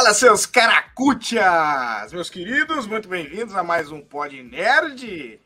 [0.00, 2.10] Fala, seus caracutias!
[2.10, 5.38] Meus queridos, muito bem-vindos a mais um Pod Nerd.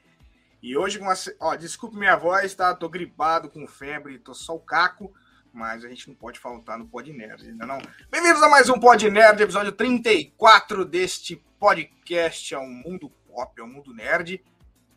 [0.63, 1.15] E hoje, com uma...
[1.41, 2.73] ó, desculpe minha voz, tá?
[2.73, 5.13] Tô gripado com febre, tô só o caco,
[5.53, 7.81] mas a gente não pode faltar no Pod Nerd, ainda não.
[8.09, 13.93] Bem-vindos a mais um Pod Nerd, episódio 34 deste podcast ao mundo pop, ao mundo
[13.93, 14.41] nerd.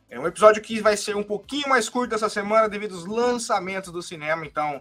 [0.07, 3.91] É um episódio que vai ser um pouquinho mais curto essa semana devido aos lançamentos
[3.91, 4.79] do cinema, então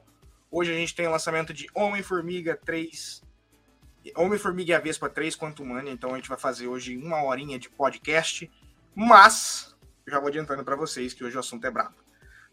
[0.50, 3.24] hoje a gente tem o lançamento de Homem-Formiga 3
[4.14, 7.58] Homem-Formiga e a Vespa 3 quanto Mania, então a gente vai fazer hoje uma horinha
[7.58, 8.50] de podcast,
[8.94, 9.74] mas
[10.06, 11.94] já vou adiantando para vocês que hoje o assunto é brabo.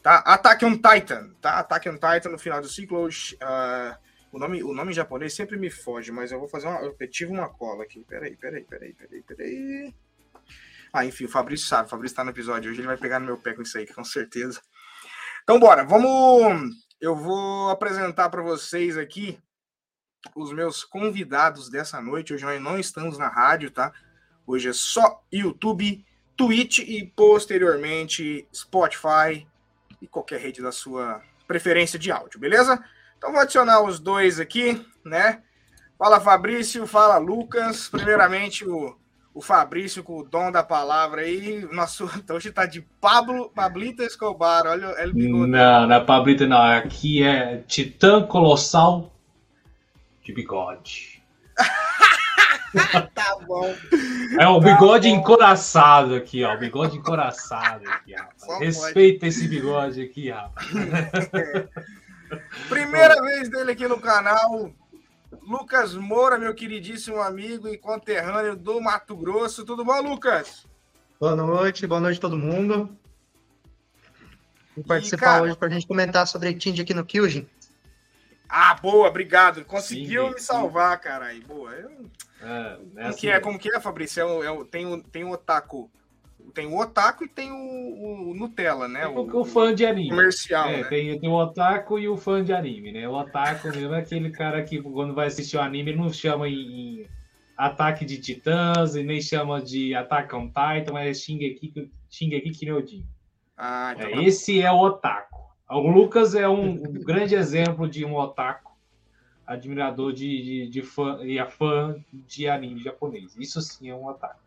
[0.01, 0.17] Tá?
[0.17, 1.59] Attack on Titan, tá?
[1.59, 3.07] Attack on Titan no final do ciclo.
[3.07, 3.95] Uh,
[4.33, 6.81] o, nome, o nome em japonês sempre me foge, mas eu vou fazer uma.
[6.81, 8.03] Eu tive uma cola aqui.
[8.03, 9.95] Peraí, peraí, peraí, peraí, peraí.
[10.91, 13.25] Ah, enfim, o Fabrício sabe, o Fabrício tá no episódio hoje, ele vai pegar no
[13.25, 14.61] meu pé com isso aí, com certeza.
[15.43, 16.73] Então, bora, vamos.
[16.99, 19.39] Eu vou apresentar para vocês aqui
[20.35, 22.33] os meus convidados dessa noite.
[22.33, 23.91] Hoje nós não estamos na rádio, tá?
[24.45, 26.03] Hoje é só YouTube,
[26.35, 29.47] Twitch e posteriormente Spotify
[30.01, 32.83] e qualquer rede da sua preferência de áudio, beleza?
[33.17, 35.41] Então vou adicionar os dois aqui, né?
[35.97, 37.87] Fala Fabrício, fala Lucas.
[37.87, 38.97] Primeiramente o,
[39.33, 41.65] o Fabrício com o dom da palavra aí.
[41.71, 44.65] Nosso então hoje tá de Pablo Pablito Escobar.
[44.65, 46.61] Olha, ele Não, não é não.
[46.61, 49.12] Aqui é Titã Colossal
[50.23, 51.23] de bigode.
[53.13, 53.75] tá bom.
[54.39, 56.55] É o bigode tá encoraçado aqui, ó.
[56.57, 58.59] Bigode encoraçado aqui, rapaz.
[58.59, 60.67] Respeita esse bigode aqui, rapaz.
[62.67, 64.71] Primeira vez dele aqui no canal.
[65.41, 69.65] Lucas Moura, meu queridíssimo amigo e conterrâneo do Mato Grosso.
[69.65, 70.65] Tudo bom, Lucas?
[71.19, 72.97] Boa noite, boa noite a todo mundo.
[74.75, 75.43] Vou participar e, cara...
[75.43, 77.47] hoje para a gente comentar sobre Tindy aqui no Kyujin.
[78.47, 79.63] Ah, boa, obrigado.
[79.65, 81.43] Conseguiu sim, me salvar, caralho.
[81.45, 81.71] Boa.
[81.71, 82.09] Eu...
[82.43, 84.43] É, é como, assim, que é, como que é, Fabrício?
[84.43, 85.89] É, é, tem, tem o otaku.
[86.53, 89.07] Tem o otaku e tem o, o Nutella, né?
[89.07, 90.09] O, o, fã de anime.
[90.09, 90.83] Comercial, é, né?
[90.83, 93.07] tem, tem o otaku e o fã de anime, né?
[93.07, 97.01] O otaku mesmo é aquele cara que quando vai assistir o anime não chama em,
[97.01, 97.07] em
[97.57, 103.05] Ataque de Titãs e nem chama de Attack on Titan, mas é Shingeki, Shingeki Kyojin.
[103.57, 105.32] Ah, então é, tá esse é o otaku.
[105.69, 108.71] O Lucas é um, um grande exemplo de um otaku,
[109.45, 113.35] admirador de, de, de fã e a fã de anime japonês.
[113.37, 114.39] Isso sim é um otaku.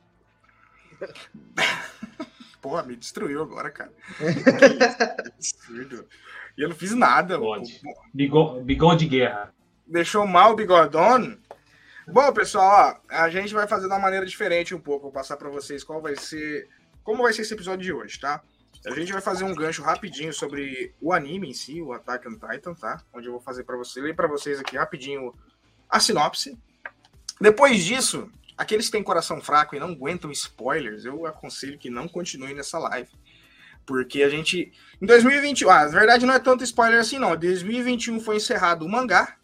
[2.61, 3.93] Porra, me destruiu agora, cara.
[5.25, 6.07] absurdo.
[6.57, 7.37] E eu não fiz nada.
[7.39, 7.81] Bigode.
[8.13, 9.55] Bigode, bigode de guerra.
[9.87, 11.37] Deixou mal o bigodon?
[12.09, 15.05] Bom, pessoal, ó, a gente vai fazer de uma maneira diferente um pouco.
[15.05, 16.69] Vou passar para vocês qual vai ser.
[17.05, 18.43] Como vai ser esse episódio de hoje, tá?
[18.87, 22.39] A gente vai fazer um gancho rapidinho sobre o anime em si, o Attack on
[22.39, 23.03] Titan, tá?
[23.13, 25.35] Onde eu vou fazer para vocês, ler para vocês aqui rapidinho
[25.89, 26.57] a sinopse.
[27.41, 32.07] Depois disso, aqueles que têm coração fraco e não aguentam spoilers, eu aconselho que não
[32.07, 33.11] continuem nessa live.
[33.85, 34.73] Porque a gente.
[35.03, 37.35] Em 2021, ah, na verdade não é tanto spoiler assim, não.
[37.35, 39.37] Em 2021 foi encerrado o mangá.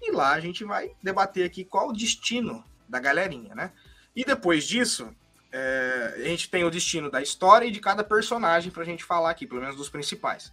[0.00, 3.72] E lá a gente vai debater aqui qual o destino da galerinha, né?
[4.14, 5.12] E depois disso,
[5.52, 9.04] é, a gente tem o destino da história e de cada personagem para a gente
[9.04, 10.52] falar aqui, pelo menos dos principais.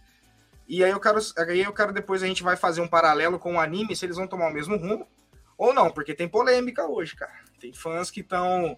[0.68, 3.54] E aí eu quero, aí eu quero depois a gente vai fazer um paralelo com
[3.54, 5.06] o anime, se eles vão tomar o mesmo rumo
[5.56, 7.32] ou não, porque tem polêmica hoje, cara.
[7.60, 8.76] Tem fãs que estão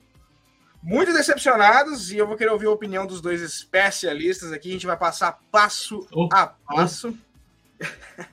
[0.82, 4.68] muito decepcionados e eu vou querer ouvir a opinião dos dois especialistas aqui.
[4.68, 7.16] A gente vai passar passo oh, a passo.
[7.80, 7.84] Oh.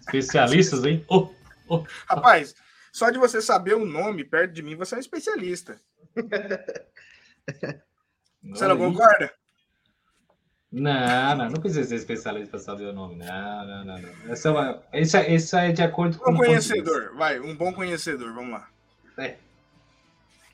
[0.06, 1.04] Especialistas, hein?
[1.08, 1.30] Oh,
[2.08, 2.56] Rapaz,
[2.92, 5.80] só de você saber o nome perto de mim, você é um especialista.
[8.44, 9.34] Você não concorda?
[10.72, 13.16] Não, não, não precisa ser especialista para saber o nome.
[13.16, 13.98] Não, não, não.
[13.98, 14.32] não.
[14.32, 14.50] Essa,
[14.92, 16.32] é essa, essa é de acordo com.
[16.32, 18.70] Um conhecedor, vai, um bom conhecedor, vamos lá.
[19.18, 19.38] É.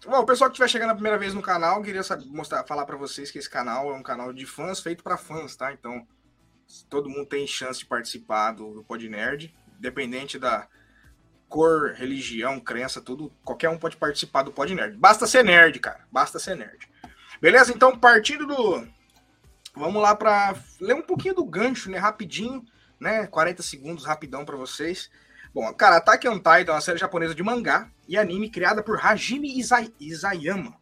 [0.05, 2.97] Bom, o pessoal que estiver chegando a primeira vez no canal, queria mostrar, falar para
[2.97, 5.73] vocês que esse canal é um canal de fãs feito para fãs, tá?
[5.73, 6.07] Então,
[6.89, 10.67] todo mundo tem chance de participar do, do Pod Nerd, independente da,
[11.51, 14.97] cor, religião, crença, tudo, qualquer um pode participar do Pod Nerd.
[14.97, 15.99] Basta ser nerd, cara.
[16.09, 16.89] Basta ser nerd.
[17.41, 17.73] Beleza?
[17.73, 18.87] Então, partindo do.
[19.75, 21.97] Vamos lá para ler um pouquinho do gancho, né?
[21.97, 22.63] Rapidinho,
[22.97, 23.27] né?
[23.27, 25.11] 40 segundos, rapidão para vocês.
[25.53, 29.05] Bom, cara, Attack on Titan é uma série japonesa de mangá e anime criada por
[29.05, 29.53] Hajime
[29.99, 30.77] Isayama.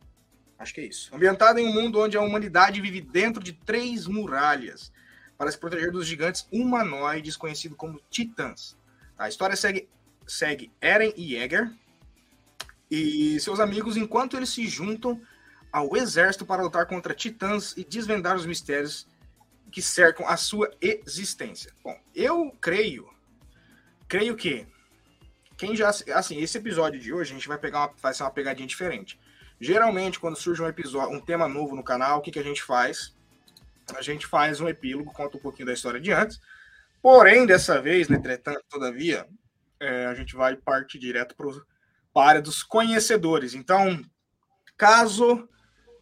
[0.59, 1.13] Acho que é isso.
[1.15, 4.91] Ambientada em um mundo onde a humanidade vive dentro de três muralhas
[5.35, 8.77] para se proteger dos gigantes humanoides conhecidos como titãs.
[9.17, 9.89] A história segue
[10.29, 11.71] segue Eren e Jäger
[12.89, 15.21] e seus amigos enquanto eles se juntam
[15.71, 19.07] ao exército para lutar contra titãs e desvendar os mistérios
[19.71, 21.71] que cercam a sua existência.
[21.83, 23.07] Bom, eu creio,
[24.07, 24.65] creio que
[25.57, 25.89] quem já.
[25.89, 29.19] Assim, esse episódio de hoje a gente vai pegar uma, vai ser uma pegadinha diferente.
[29.59, 32.63] Geralmente, quando surge um episódio, um tema novo no canal, o que, que a gente
[32.63, 33.13] faz?
[33.95, 36.39] A gente faz um epílogo, conta um pouquinho da história de antes.
[37.01, 39.27] Porém, dessa vez, né, entretanto, todavia,
[39.79, 43.53] é, a gente vai partir direto para a área dos conhecedores.
[43.53, 44.03] Então,
[44.77, 45.47] caso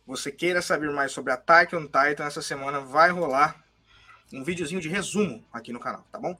[0.06, 3.62] você queira saber mais sobre Attack on Titan, essa semana vai rolar
[4.34, 6.38] um videozinho de resumo aqui no canal, tá bom?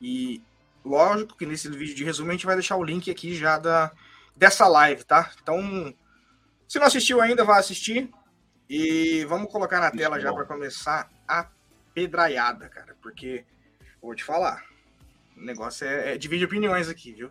[0.00, 0.42] E
[0.84, 3.92] lógico que nesse vídeo de resumo a gente vai deixar o link aqui já da,
[4.34, 5.30] dessa live, tá?
[5.42, 5.94] Então,
[6.66, 8.10] se não assistiu ainda, vá assistir.
[8.68, 11.46] E vamos colocar na tela já para começar a
[11.92, 12.96] pedraiada, cara.
[13.02, 13.44] Porque,
[14.00, 14.64] vou te falar,
[15.36, 17.30] o negócio é, é dividir opiniões aqui, viu?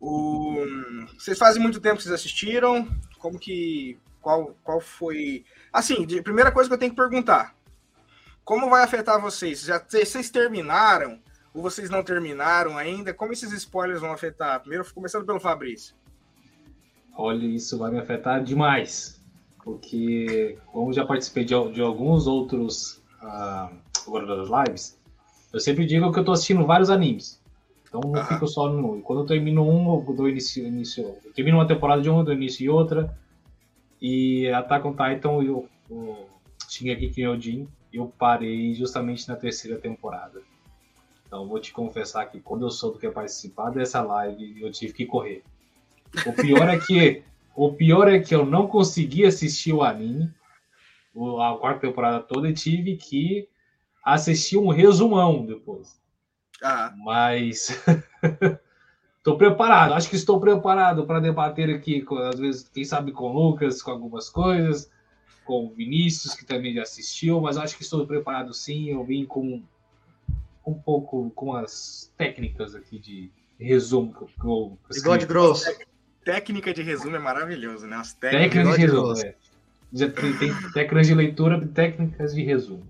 [0.00, 0.64] O...
[1.18, 2.88] Vocês fazem muito tempo que vocês assistiram?
[3.18, 3.98] Como que.
[4.20, 5.44] Qual, qual foi.
[5.72, 7.54] Assim, de, primeira coisa que eu tenho que perguntar:
[8.44, 9.62] Como vai afetar vocês?
[9.62, 11.20] Já, vocês terminaram?
[11.52, 13.12] Ou vocês não terminaram ainda?
[13.12, 14.60] Como esses spoilers vão afetar?
[14.60, 15.96] Primeiro, começando pelo Fabrício.
[17.16, 19.20] Olha, isso vai me afetar demais.
[19.64, 23.68] Porque, como já participei de, de alguns outros uh,
[24.08, 24.97] lives,
[25.52, 27.42] eu sempre digo que eu tô assistindo vários animes.
[27.88, 29.00] Então não fico só no.
[29.00, 30.66] Quando eu termino um, eu dou início.
[30.66, 33.16] início eu termino uma temporada de um, eu dou início em outra.
[34.00, 36.26] E Attack on Titan e o, o
[36.68, 40.40] Shingeki Kyojin, eu parei justamente na terceira temporada.
[41.26, 44.92] Então vou te confessar que quando eu soube que ia participar dessa live, eu tive
[44.92, 45.42] que correr.
[46.26, 47.22] O pior é que
[47.54, 50.30] o pior é que eu não consegui assistir o anime,
[51.40, 53.48] a quarta temporada toda, e tive que
[54.14, 56.00] assistir um resumão depois.
[56.62, 56.92] Ah.
[56.96, 57.82] Mas
[59.18, 63.32] estou preparado, acho que estou preparado para debater aqui, às vezes, quem sabe com o
[63.32, 64.90] Lucas, com algumas coisas,
[65.44, 68.90] com o Vinícius, que também já assistiu, mas acho que estou preparado sim.
[68.90, 69.62] Eu vim com
[70.66, 75.66] um pouco com as técnicas aqui de resumo que eu, Bigode grosso
[76.28, 77.96] técnica de resumo é maravilhoso, né?
[77.96, 79.34] As técnicas, de resumo, é.
[79.90, 82.86] Já tem, tem técnicas de leitura, técnicas de resumo.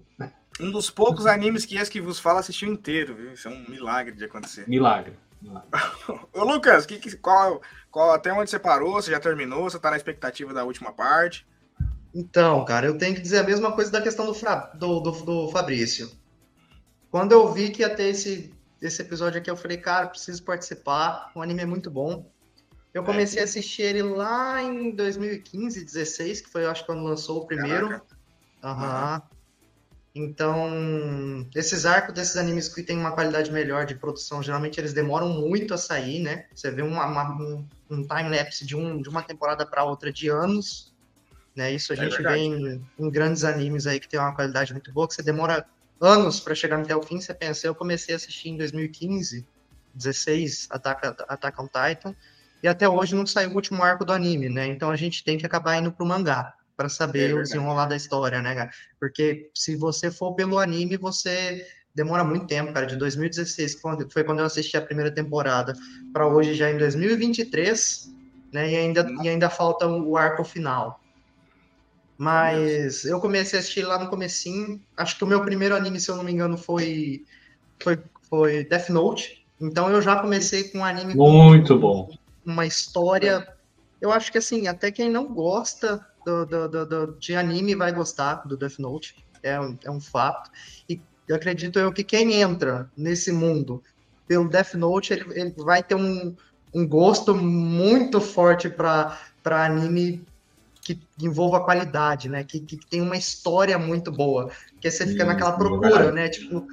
[0.61, 3.33] Um dos poucos animes que esse que vos fala assistiu inteiro, viu?
[3.33, 4.69] Isso é um milagre de acontecer.
[4.69, 5.17] Milagre.
[5.41, 5.69] milagre.
[6.33, 8.95] Ô, Lucas, que, que, qual, qual, até onde você parou?
[8.95, 9.65] Você já terminou?
[9.65, 11.47] Você tá na expectativa da última parte?
[12.15, 15.13] Então, cara, eu tenho que dizer a mesma coisa da questão do, Fra, do, do,
[15.13, 16.11] do Fabrício.
[17.11, 21.31] Quando eu vi que ia ter esse, esse episódio aqui, eu falei, cara, preciso participar.
[21.35, 22.29] O anime é muito bom.
[22.93, 23.43] Eu comecei é.
[23.43, 28.01] a assistir ele lá em 2015, 16, que foi, eu acho, quando lançou o primeiro.
[28.63, 29.23] Aham.
[29.23, 29.38] Uhum.
[30.15, 35.29] Então, esses arcos desses animes que tem uma qualidade melhor de produção, geralmente eles demoram
[35.29, 36.47] muito a sair, né?
[36.55, 40.29] Você vê uma, uma, um, um time-lapse de, um, de uma temporada para outra de
[40.29, 40.93] anos,
[41.55, 41.73] né?
[41.73, 44.93] Isso a é gente vê em, em, grandes animes aí que tem uma qualidade muito
[44.93, 45.67] boa, que você demora
[46.01, 47.21] anos para chegar até o fim.
[47.21, 49.47] Você pensa, eu comecei a assistir em 2015,
[49.95, 52.15] 16, Attack, Attack on Titan,
[52.63, 54.67] e até hoje não saiu o último arco do anime, né?
[54.67, 57.97] Então a gente tem que acabar indo pro mangá para saber é o desenrolar da
[57.97, 58.71] história, né, cara?
[59.01, 62.87] Porque se você for pelo anime, você demora muito tempo, cara.
[62.87, 63.81] De 2016, que
[64.13, 65.75] foi quando eu assisti a primeira temporada,
[66.13, 68.15] para hoje já em 2023,
[68.53, 68.71] né?
[68.71, 71.03] E ainda, e ainda falta o arco final.
[72.17, 74.81] Mas eu comecei a assistir lá no comecinho.
[74.97, 77.25] Acho que o meu primeiro anime, se eu não me engano, foi
[77.83, 77.99] foi,
[78.31, 79.45] foi Death Note.
[79.61, 82.09] Então eu já comecei com um anime muito com, bom
[82.47, 83.47] uma história.
[84.01, 86.07] Eu acho que assim, até quem não gosta
[86.47, 89.17] do, do, do, de anime vai gostar do Death Note.
[89.43, 90.51] É um, é um fato.
[90.89, 93.83] E eu acredito eu que quem entra nesse mundo
[94.27, 96.35] pelo Death Note, ele, ele vai ter um,
[96.75, 100.25] um gosto muito forte para anime
[100.83, 102.45] que envolva qualidade, né?
[102.45, 104.51] Que, que tem uma história muito boa.
[104.73, 106.29] Porque você fica naquela procura, né?
[106.29, 106.67] Tipo,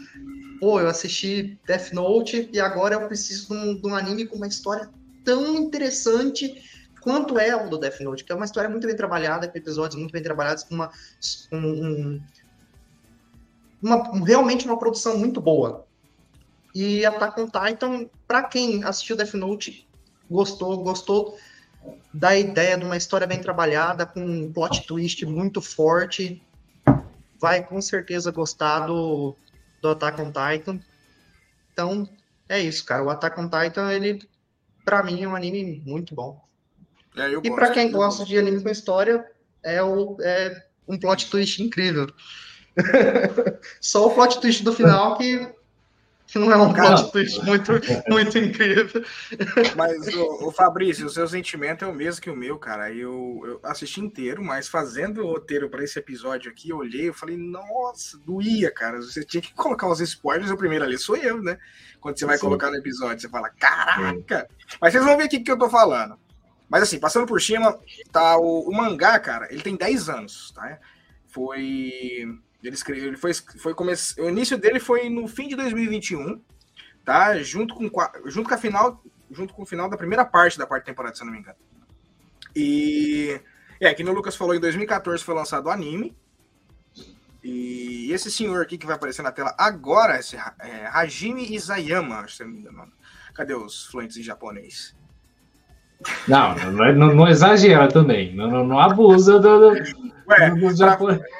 [0.60, 4.38] pô, eu assisti Death Note e agora eu preciso de um, de um anime com
[4.38, 4.90] uma história
[5.24, 6.62] tão interessante
[7.06, 9.96] quanto é o do Death Note, que é uma história muito bem trabalhada, com episódios
[9.96, 10.92] muito bem trabalhados, com uma,
[11.52, 12.20] um,
[13.80, 15.86] uma realmente uma produção muito boa.
[16.74, 19.88] E Attack on Titan, para quem assistiu Death Note,
[20.30, 21.38] gostou, gostou
[22.12, 26.42] da ideia de uma história bem trabalhada, com um plot twist muito forte,
[27.40, 29.36] vai com certeza gostar do,
[29.80, 30.80] do Attack on Titan.
[31.72, 32.10] Então,
[32.50, 33.04] é isso, cara.
[33.04, 34.28] O Attack on Titan, ele
[34.84, 36.45] para mim é um anime muito bom.
[37.18, 39.26] É, e para quem gosta de anime com história,
[39.64, 42.08] é, o, é um plot twist incrível.
[43.80, 45.48] Só o plot twist do final que
[46.36, 47.72] Não é um plot twist muito,
[48.10, 49.04] muito incrível.
[49.78, 52.92] Mas, o, o Fabrício, o seu sentimento é o mesmo que o meu, cara.
[52.92, 57.14] Eu, eu assisti inteiro, mas fazendo o roteiro para esse episódio aqui, eu olhei, eu
[57.14, 59.02] falei, nossa, doía, cara.
[59.02, 61.58] Você tinha que colocar os spoilers, o primeiro ali sou eu, né?
[62.02, 62.42] Quando você vai Sim.
[62.42, 64.48] colocar no episódio, você fala, caraca!
[64.82, 66.18] Mas vocês vão ver o que, que eu tô falando.
[66.70, 67.80] Mas assim, passando por cima,
[68.12, 70.80] tá o, o mangá, cara, ele tem 10 anos, tá?
[71.28, 72.28] Foi
[72.68, 76.42] ele escreveu, ele foi, foi o início dele foi no fim de 2021,
[77.04, 77.38] tá?
[77.44, 77.90] Junto com,
[78.26, 81.22] junto com a final, junto com o final da primeira parte da quarta temporada, se
[81.22, 81.58] eu não me engano.
[82.56, 83.40] E
[83.80, 86.16] é, que no Lucas falou em 2014 foi lançado o anime.
[87.44, 92.42] E esse senhor aqui que vai aparecer na tela agora, esse é, Hajime Isayama, se
[92.42, 92.92] eu não me engano.
[93.36, 94.96] Cadê os fluentes em japonês?
[96.28, 98.36] Não, não, não, não exagera também.
[98.36, 101.24] Não, não, não abusa do, do, Ué, do.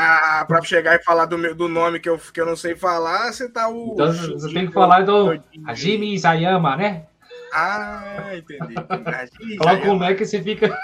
[0.00, 2.76] Ah, para chegar e falar do, meu, do nome que eu, que eu não sei
[2.76, 3.94] falar, você tá o.
[3.94, 7.06] Então você tem que falar do Hajime Isayama, né?
[7.52, 8.74] Ah, entendi.
[9.56, 10.78] Fala como é que você fica.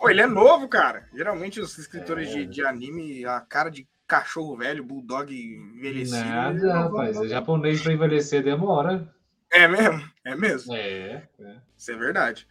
[0.00, 1.06] oh, ele é novo, cara.
[1.14, 2.32] Geralmente os escritores é.
[2.32, 6.18] de, de anime, a cara de cachorro velho, bulldog envelhecido.
[6.18, 7.16] Nada, rapaz.
[7.16, 9.08] É japonês para envelhecer demora.
[9.50, 10.10] É mesmo?
[10.24, 10.74] É mesmo?
[10.74, 11.56] É, é.
[11.76, 12.48] Isso é verdade.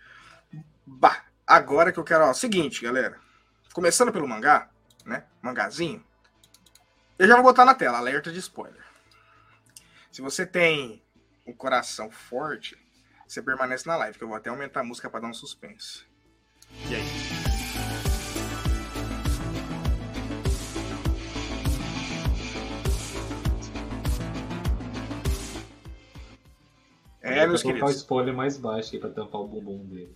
[0.85, 2.25] Bah, agora que eu quero.
[2.25, 3.19] Ó, seguinte, galera.
[3.73, 4.69] Começando pelo mangá,
[5.05, 5.25] né?
[5.41, 6.03] Mangazinho.
[7.17, 8.83] Eu já vou botar na tela, alerta de spoiler.
[10.11, 11.03] Se você tem
[11.45, 12.77] um coração forte,
[13.27, 16.05] você permanece na live, que eu vou até aumentar a música para dar um suspense.
[16.89, 17.54] E aí?
[27.25, 27.63] É, meus queridos.
[27.63, 30.15] Vou colocar o spoiler mais baixo aí para tampar o bumbum dele.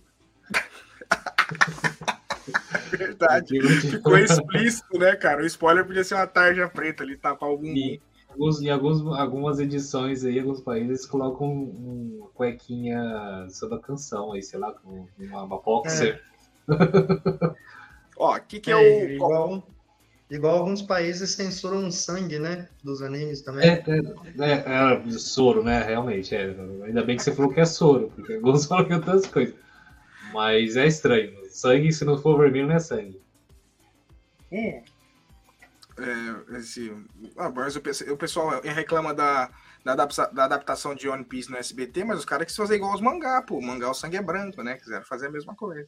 [2.90, 3.60] Verdade.
[3.80, 5.42] Ficou explícito, né, cara?
[5.42, 7.66] O spoiler podia ser uma tarja preta ali, tapar algum.
[7.66, 13.80] E alguns, em alguns, algumas edições aí, alguns países colocam um, uma cuequinha sobre a
[13.80, 16.22] canção aí, sei lá, com uma, uma boxer.
[16.68, 17.54] É.
[18.16, 19.10] Ó, o que, que é, é o.
[19.10, 19.66] Igual,
[20.30, 22.68] igual alguns países censuram sangue, né?
[22.82, 23.68] Dos animes também.
[23.68, 25.82] É, é, é, é soro, né?
[25.82, 26.34] Realmente.
[26.34, 26.54] É.
[26.84, 29.54] Ainda bem que você falou que é soro, porque alguns falam que é outras coisas.
[30.32, 31.36] Mas é estranho.
[31.50, 33.20] Sangue, se não for vermelho, não é sangue.
[34.52, 34.82] Hum.
[35.98, 36.90] É, esse,
[37.36, 37.80] ah, mas o,
[38.12, 39.50] o pessoal reclama da,
[39.84, 43.02] da, da, adaptação de One Piece no SBT, mas os caras quis fazer igual os
[43.02, 43.58] mangá, pô.
[43.58, 44.76] O mangá o sangue é branco, né?
[44.76, 45.86] Quiseram fazer a mesma coisa.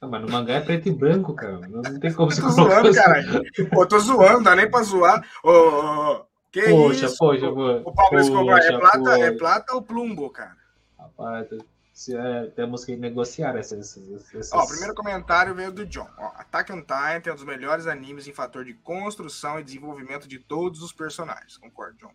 [0.00, 1.58] Ah, mas no mangá é preto e branco, cara.
[1.58, 3.42] Não, não tem como você tô zoando, caralho.
[3.70, 5.22] Pô, tô zoando, dá nem pra zoar.
[5.44, 7.18] Ô, ô, que poxa, isso?
[7.18, 10.56] Poxa, o, o Pablo Escobar é plata, é plata ou plumbo, cara?
[10.98, 11.48] Rapaz,
[11.92, 13.94] se, é, temos que negociar essas.
[14.34, 14.50] essas...
[14.54, 16.08] Ó, o primeiro comentário veio do John.
[16.16, 20.26] Ó, Attack on Titan é um dos melhores animes em fator de construção e desenvolvimento
[20.26, 21.58] de todos os personagens.
[21.58, 22.12] Concordo, John.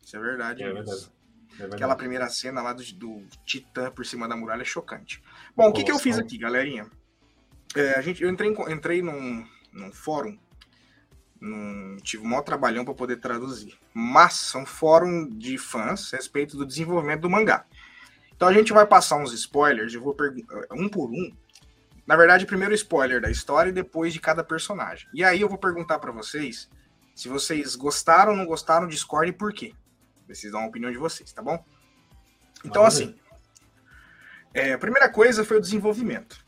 [0.00, 0.62] Isso é verdade.
[0.62, 1.10] É verdade.
[1.58, 5.20] É Aquela primeira cena lá do, do, Titã por cima da muralha é chocante.
[5.56, 6.88] Bom, o que, que eu fiz aqui, galerinha?
[7.76, 10.38] É, a gente, eu entrei, entrei num, num fórum,
[11.38, 13.78] num, tive um maior trabalhão para poder traduzir.
[13.92, 17.66] Mas um fórum de fãs a respeito do desenvolvimento do mangá.
[18.34, 21.30] Então a gente vai passar uns spoilers, eu vou perguntar um por um.
[22.06, 25.06] Na verdade, primeiro spoiler da história e depois de cada personagem.
[25.12, 26.70] E aí eu vou perguntar para vocês
[27.14, 29.74] se vocês gostaram ou não gostaram, discordem por quê.
[30.26, 31.62] Vocês dão a opinião de vocês, tá bom?
[32.64, 33.14] Então, Vamos assim,
[34.54, 36.45] é, a primeira coisa foi o desenvolvimento.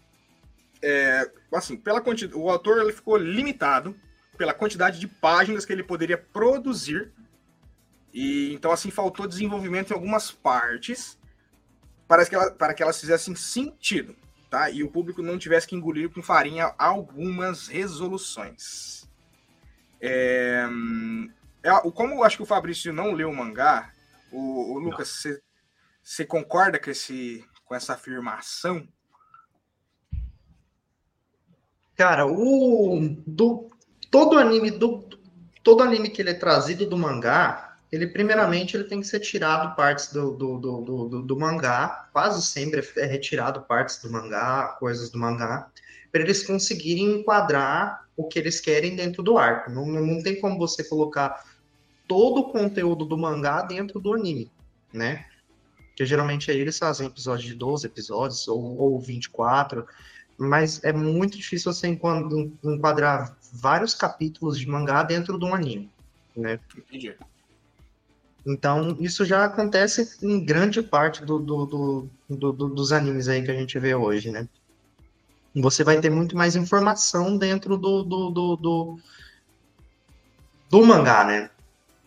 [0.82, 3.94] É, assim, pela quantidade, o autor ele ficou limitado
[4.36, 7.12] pela quantidade de páginas que ele poderia produzir.
[8.12, 11.18] E então, assim, faltou desenvolvimento em algumas partes
[12.06, 14.16] para que, ela, para que elas fizessem sentido,
[14.48, 14.70] tá?
[14.70, 19.06] E o público não tivesse que engolir com farinha algumas resoluções.
[20.00, 20.64] É,
[21.62, 23.92] é, como acho que o Fabrício não leu o mangá,
[24.32, 25.24] o, o Lucas,
[26.02, 28.88] você concorda com, esse, com essa afirmação?
[31.98, 33.68] Cara, o do
[34.08, 35.02] todo anime do
[35.64, 39.74] todo anime que ele é trazido do mangá, ele primeiramente ele tem que ser tirado
[39.74, 45.10] partes do, do, do, do, do mangá, quase sempre é retirado partes do mangá, coisas
[45.10, 45.68] do mangá,
[46.12, 49.68] para eles conseguirem enquadrar o que eles querem dentro do arco.
[49.68, 51.44] Não, não, tem como você colocar
[52.06, 54.52] todo o conteúdo do mangá dentro do anime,
[54.92, 55.26] né?
[55.88, 59.84] Porque geralmente aí eles fazem episódios de 12 episódios ou, ou 24,
[60.38, 65.90] mas é muito difícil você enquadrar vários capítulos de mangá dentro de um anime,
[66.36, 66.60] né?
[66.76, 67.14] Entendi.
[68.46, 72.08] Então, isso já acontece em grande parte do, do, do,
[72.52, 74.48] do, dos animes aí que a gente vê hoje, né?
[75.54, 78.98] Você vai ter muito mais informação dentro do, do, do, do,
[80.70, 81.50] do mangá, né?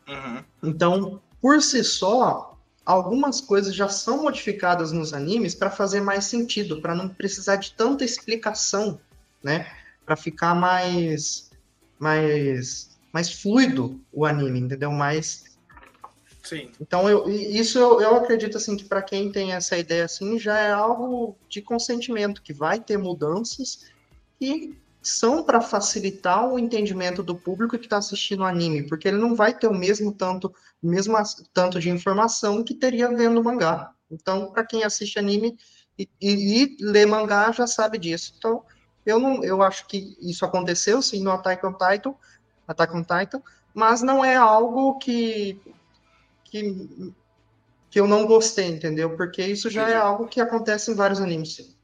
[0.08, 0.44] Uhum.
[0.64, 2.51] Então, por si só,
[2.92, 7.72] algumas coisas já são modificadas nos animes para fazer mais sentido, para não precisar de
[7.74, 9.00] tanta explicação,
[9.42, 9.72] né?
[10.06, 11.50] Para ficar mais
[11.98, 14.92] mais mais fluido o anime, entendeu?
[14.92, 15.46] Mais
[16.44, 16.72] Sim.
[16.82, 20.58] Então, eu, isso eu, eu acredito assim que para quem tem essa ideia assim já
[20.58, 23.86] é algo de consentimento que vai ter mudanças
[24.40, 29.18] e são para facilitar o entendimento do público que está assistindo o anime, porque ele
[29.18, 31.16] não vai ter o mesmo tanto, mesmo
[31.54, 33.92] tanto de informação que teria vendo o mangá.
[34.12, 35.58] Então, para quem assiste anime
[35.98, 38.34] e, e, e, lê mangá já sabe disso.
[38.38, 38.64] Então,
[39.06, 42.14] eu não, eu acho que isso aconteceu sim no Attack on Titan,
[42.68, 43.42] Attack on Titan,
[43.74, 45.60] mas não é algo que
[46.44, 47.14] que
[47.90, 49.18] que eu não gostei, entendeu?
[49.18, 49.98] Porque isso já é Entendi.
[49.98, 51.56] é algo que acontece em vários animes.
[51.56, 51.76] Sim.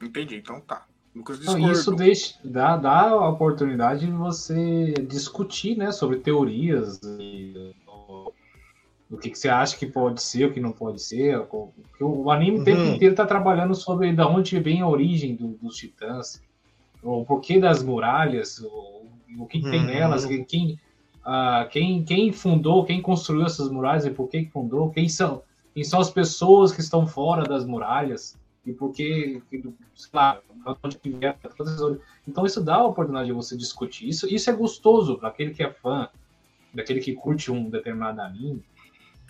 [0.00, 0.86] Entendi, então tá.
[1.14, 7.74] Não, isso deixa, dá, dá a oportunidade de você discutir né, sobre teorias e,
[9.10, 11.38] o, que, que você acha que pode ser, o que não pode ser.
[11.50, 12.94] O, o anime o tempo uhum.
[12.94, 16.42] inteiro está trabalhando sobre de onde vem a origem do, dos titãs,
[17.02, 19.06] o porquê das muralhas, o,
[19.38, 19.70] o que, que uhum.
[19.70, 20.78] tem nelas, quem,
[21.24, 25.42] uh, quem, quem fundou, quem construiu essas muralhas e por que fundou, quem são,
[25.74, 30.40] quem são as pessoas que estão fora das muralhas e por que, sei lá,
[32.26, 34.08] então isso dá a oportunidade de você discutir.
[34.08, 36.08] Isso, isso é gostoso para aquele que é fã,
[36.74, 38.62] daquele que curte um determinado anime,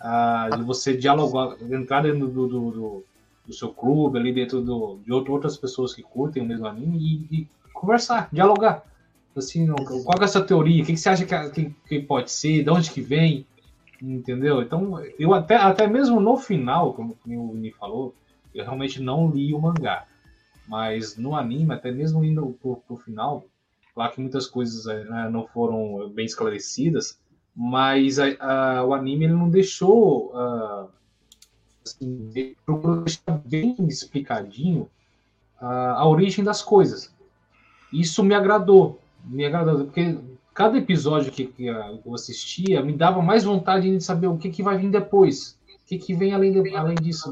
[0.01, 3.05] uh, de você dialogar, entrar dentro do, do, do,
[3.47, 7.41] do seu clube, ali dentro do, de outras pessoas que curtem o mesmo anime e,
[7.41, 8.83] e conversar, dialogar.
[9.35, 9.67] Assim,
[10.03, 10.83] qual é essa teoria?
[10.83, 12.63] O que, você acha que, que, que, pode ser?
[12.63, 13.45] De onde que vem?
[14.01, 14.61] Entendeu?
[14.61, 18.13] Então, eu até, até mesmo no final, como o Vini falou,
[18.53, 20.05] eu realmente não li o mangá.
[20.69, 23.47] Mas no anime, até mesmo indo pro, pro final,
[23.95, 27.19] claro que muitas coisas né, não foram bem esclarecidas,
[27.55, 30.87] mas a, a, o anime ele não deixou uh,
[31.83, 34.83] assim, deixar bem explicadinho
[35.59, 37.11] uh, a origem das coisas.
[37.91, 40.19] Isso me agradou, me agradou, porque
[40.53, 44.61] cada episódio que, que eu assistia me dava mais vontade de saber o que, que
[44.61, 47.31] vai vir depois, o que, que vem além, de, além disso.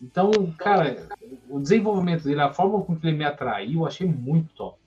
[0.00, 1.08] Então, cara,
[1.48, 4.78] o desenvolvimento dele, a forma com que ele me atraiu, eu achei muito top.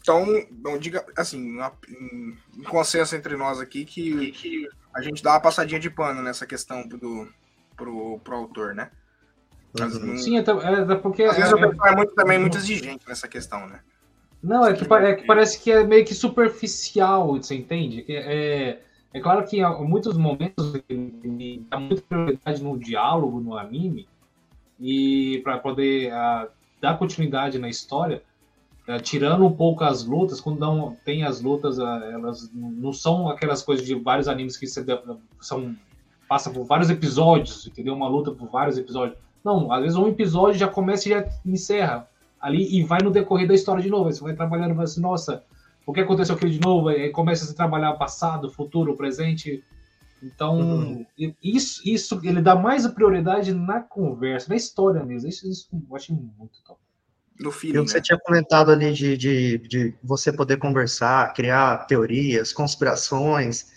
[0.00, 5.32] Então, não diga assim, em, em consenso entre nós aqui que, que a gente dá
[5.32, 7.28] uma passadinha de pano nessa questão do,
[7.76, 8.90] pro, pro autor, né?
[9.78, 10.16] Uhum.
[10.16, 11.22] Sim, até, é, porque.
[11.22, 13.80] Às vezes é, o é muito, também muito exigente nessa questão, né?
[14.42, 18.04] Não, é que, é que parece que é meio que superficial, você entende?
[18.08, 18.80] É,
[19.12, 24.08] é claro que em muitos momentos ele dá muita prioridade no diálogo, no anime,
[24.78, 26.12] e para poder
[26.80, 28.22] dar continuidade na história,
[29.02, 33.86] tirando um pouco as lutas, quando não tem as lutas, elas não são aquelas coisas
[33.86, 34.84] de vários animes que você,
[35.40, 35.76] são
[36.28, 37.92] passa por vários episódios, entendeu?
[37.92, 39.18] Uma luta por vários episódios.
[39.44, 42.08] Não, às vezes um episódio já começa e já encerra
[42.40, 44.06] ali e vai no decorrer da história de novo.
[44.06, 45.42] Aí você vai trabalhando, vai assim, nossa,
[45.90, 49.62] o que aconteceu aquilo de novo, aí começa a se trabalhar passado, futuro, presente.
[50.22, 51.06] Então, uhum.
[51.42, 55.28] isso, isso ele dá mais a prioridade na conversa, na história mesmo.
[55.28, 56.80] Isso, isso eu acho muito top.
[57.40, 57.82] No filme, né?
[57.82, 63.72] Você tinha comentado ali de, de, de você poder conversar, criar teorias, conspirações.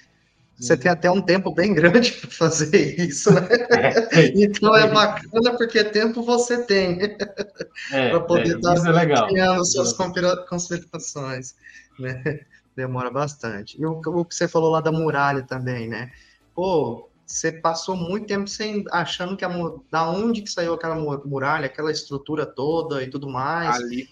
[0.60, 3.42] Você tem até um tempo bem grande para fazer isso, né?
[4.14, 7.08] É, então é bacana porque tempo você tem é,
[8.12, 11.56] para poder estar é, tá criando suas conspirações
[12.00, 12.22] né?
[12.76, 13.80] Demora bastante.
[13.80, 16.12] E o, o, que você falou lá da muralha também, né?
[16.56, 19.50] Pô, você passou muito tempo sem achando que a
[19.92, 23.76] da onde que saiu aquela muralha, aquela estrutura toda e tudo mais.
[23.76, 24.10] Ali.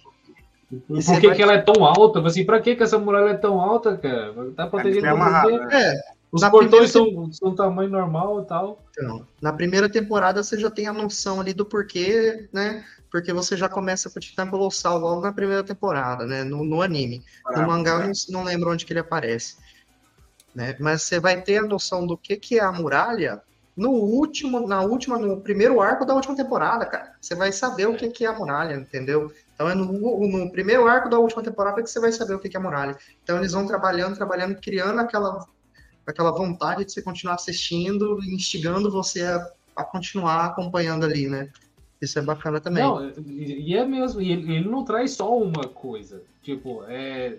[0.72, 1.36] E por que, vai...
[1.36, 2.26] que ela é tão alta?
[2.26, 4.34] Assim, pra que, que essa muralha é tão alta, cara?
[4.56, 8.82] Tá protegendo é, é, Os portões são, são tamanho normal e tal.
[8.92, 12.86] Então, na primeira temporada você já tem a noção ali do porquê, né?
[13.12, 16.44] porque você já começa com o Titã Colossal logo na primeira temporada, né?
[16.46, 17.22] No, no anime.
[17.54, 19.58] no mangá eu não, não, lembro onde que ele aparece.
[20.56, 20.76] Né?
[20.80, 23.42] Mas você vai ter a noção do que, que é a muralha
[23.76, 27.14] no último, na última, no primeiro arco da última temporada, cara.
[27.20, 29.32] Você vai saber o que, que é a muralha, entendeu?
[29.54, 32.48] Então é no, no primeiro arco da última temporada que você vai saber o que,
[32.48, 32.98] que é a muralha.
[33.24, 35.46] Então eles vão trabalhando, trabalhando, criando aquela,
[36.06, 41.52] aquela vontade de você continuar assistindo, instigando você a, a continuar acompanhando ali, né?
[42.02, 42.84] Isso é bacana também.
[42.84, 46.24] Não, e é mesmo, e ele, ele não traz só uma coisa.
[46.42, 47.38] Tipo, é,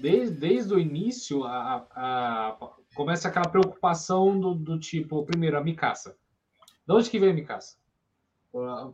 [0.00, 2.56] desde, desde o início, a, a,
[2.94, 6.16] começa aquela preocupação do, do tipo, primeiro, a Mikasa.
[6.86, 7.76] De onde que vem a Mikasa?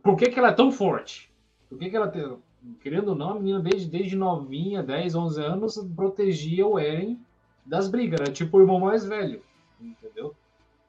[0.02, 1.32] Por que, que ela é tão forte?
[1.68, 2.36] Por que, que ela tem.
[2.80, 7.18] Querendo ou não, a menina desde, desde novinha, 10, 11 anos, protegia o Eren
[7.66, 9.42] das brigas, era tipo o irmão mais velho,
[9.80, 10.34] entendeu?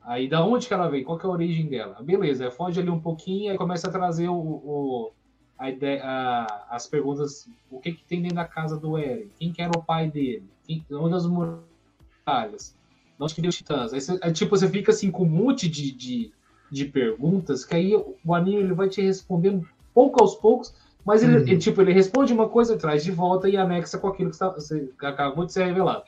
[0.03, 1.03] Aí da onde que ela veio?
[1.03, 1.97] Qual que é a origem dela?
[2.01, 5.11] Beleza, foge ali um pouquinho e começa a trazer o, o
[5.57, 9.29] a ideia, a, as perguntas, o que que tem dentro da casa do Eren?
[9.37, 10.45] Quem que era o pai dele?
[10.63, 12.77] Quem, onde as muralhas?
[13.17, 13.91] De onde que deu os titãs?
[13.91, 16.31] Aí, você, aí, tipo, você fica assim com um monte de, de,
[16.71, 21.37] de perguntas que aí o anime ele vai te respondendo pouco aos poucos, mas ele,
[21.37, 21.41] uhum.
[21.41, 24.49] ele, tipo, ele responde uma coisa, traz de volta e anexa com aquilo que, está,
[24.49, 26.03] você, que acabou de ser revelado.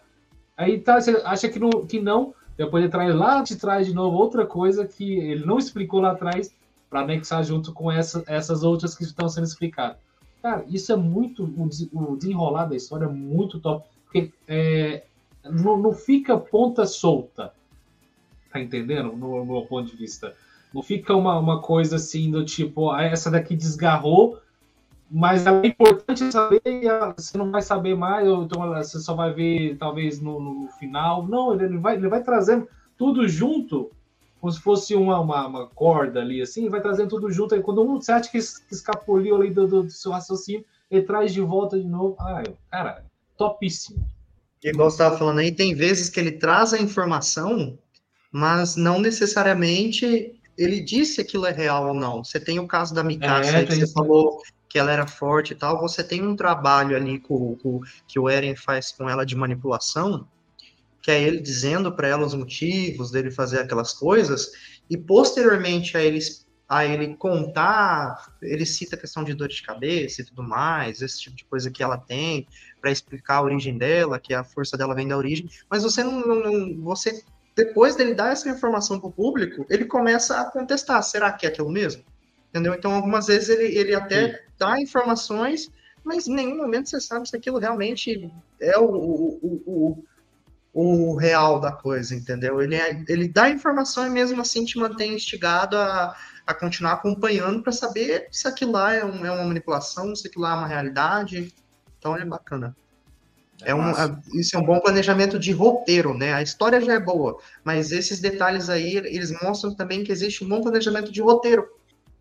[0.60, 3.93] Aí tá, você acha que não, que não, depois ele traz lá, te traz de
[3.93, 6.54] novo outra coisa que ele não explicou lá atrás
[6.89, 9.95] para anexar junto com essa, essas outras que estão sendo explicadas.
[10.41, 11.45] Cara, isso é muito.
[11.93, 13.88] O desenrolar da história é muito top.
[14.04, 15.04] Porque é,
[15.45, 17.54] não, não fica ponta solta.
[18.52, 19.13] Tá entendendo?
[19.15, 20.36] No, no meu ponto de vista.
[20.74, 24.39] Não fica uma, uma coisa assim do tipo, ah, essa daqui desgarrou,
[25.12, 26.62] mas é importante saber,
[27.17, 31.28] você não vai saber mais, ou então você só vai ver talvez no, no final.
[31.28, 33.89] Não, ele, vai, ele vai trazendo tudo junto,
[34.39, 37.56] como se fosse uma, uma, uma corda ali, assim, vai trazendo tudo junto.
[37.56, 41.34] Aí quando um você acha que escapuliu ali do, do, do seu raciocínio, ele traz
[41.34, 42.15] de volta de novo.
[42.19, 43.04] Ai, cara,
[43.36, 44.06] topíssimo.
[44.63, 47.80] Igual você estava falando aí, tem vezes que ele traz a informação,
[48.32, 52.24] mas não necessariamente ele disse aquilo é real ou não.
[52.24, 55.55] Você tem o caso da Mikasa é, que você falou que ela era forte e
[55.55, 55.82] tal.
[55.82, 60.27] Você tem um trabalho ali com, com, que o Eren faz com ela de manipulação,
[61.01, 64.51] que é ele dizendo para ela os motivos dele fazer aquelas coisas,
[64.89, 66.19] e posteriormente a ele,
[66.67, 71.19] a ele contar, ele cita a questão de dor de cabeça e tudo mais, esse
[71.19, 72.47] tipo de coisa que ela tem,
[72.79, 76.25] para explicar a origem dela, que a força dela vem da origem, mas você não,
[76.25, 77.23] não você
[77.55, 81.49] depois dele dar essa informação para o público, ele começa a contestar, será que é
[81.49, 82.03] aquilo mesmo?
[82.49, 82.73] Entendeu?
[82.73, 84.38] Então, algumas vezes ele, ele até Sim.
[84.57, 85.71] dá informações,
[86.03, 90.03] mas em nenhum momento você sabe se aquilo realmente é o, o, o,
[90.73, 92.62] o real da coisa, entendeu?
[92.62, 97.62] Ele, é, ele dá informação e mesmo assim te mantém instigado a, a continuar acompanhando
[97.62, 100.67] para saber se aquilo lá é, um, é uma manipulação, se aquilo lá é uma
[100.67, 101.53] realidade.
[101.99, 102.75] Então é bacana.
[103.62, 103.91] É, é um,
[104.33, 106.33] isso é um bom planejamento de roteiro, né?
[106.33, 110.49] A história já é boa, mas esses detalhes aí, eles mostram também que existe um
[110.49, 111.67] bom planejamento de roteiro.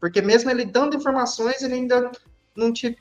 [0.00, 2.10] Porque mesmo ele dando informações, ele ainda
[2.54, 2.96] não te,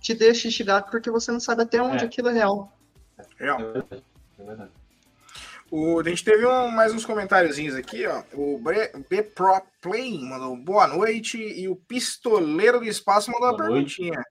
[0.00, 2.06] te deixa instigado porque você não sabe até onde é.
[2.06, 2.72] aquilo é real.
[3.36, 3.60] Real.
[4.38, 4.70] É verdade.
[5.70, 8.22] O, a gente teve um, mais uns comentáriozinhos aqui, ó.
[8.32, 13.70] O B Pro Play mandou boa noite e o Pistoleiro do Espaço mandou boa uma
[13.70, 13.96] noite.
[13.98, 14.24] perguntinha.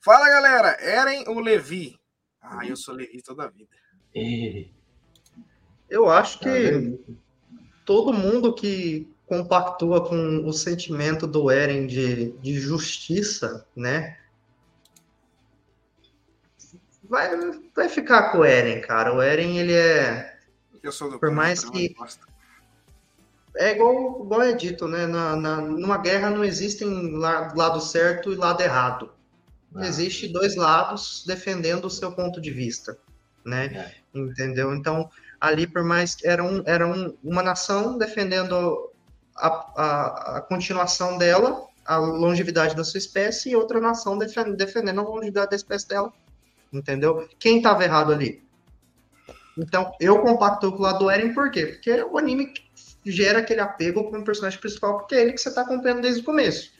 [0.00, 1.98] Fala galera, Eren ou Levi?
[2.40, 3.68] Ah, eu sou Levi toda a vida.
[5.88, 6.98] Eu acho que
[7.84, 9.06] todo mundo que
[9.38, 14.16] compactua com o sentimento do Eren de, de justiça, né?
[17.02, 17.30] Vai,
[17.74, 19.12] vai ficar com o Eren, cara.
[19.14, 20.38] O Eren, ele é.
[20.82, 21.94] Eu sou do Por mais que.
[23.56, 25.06] É igual, igual é dito, né?
[25.06, 29.12] Na, na, numa guerra não existem lado certo e lado errado.
[29.74, 29.86] Ah.
[29.86, 32.98] Existe dois lados defendendo o seu ponto de vista,
[33.44, 33.66] né?
[33.66, 34.18] É.
[34.18, 34.74] Entendeu?
[34.74, 35.08] Então,
[35.40, 38.90] ali, por mais que era, um, era um, uma nação defendendo
[39.36, 45.04] a, a, a, continuação dela, a longevidade da sua espécie, e outra nação defendendo, a
[45.04, 46.12] longevidade da espécie dela.
[46.72, 47.28] Entendeu?
[47.38, 48.42] Quem estava errado ali?
[49.56, 51.66] Então, eu compacto com o lado do Eren, por quê?
[51.66, 52.52] Porque o anime
[53.06, 56.22] gera aquele apego com o personagem principal, porque é ele que você está acompanhando desde
[56.22, 56.72] o começo.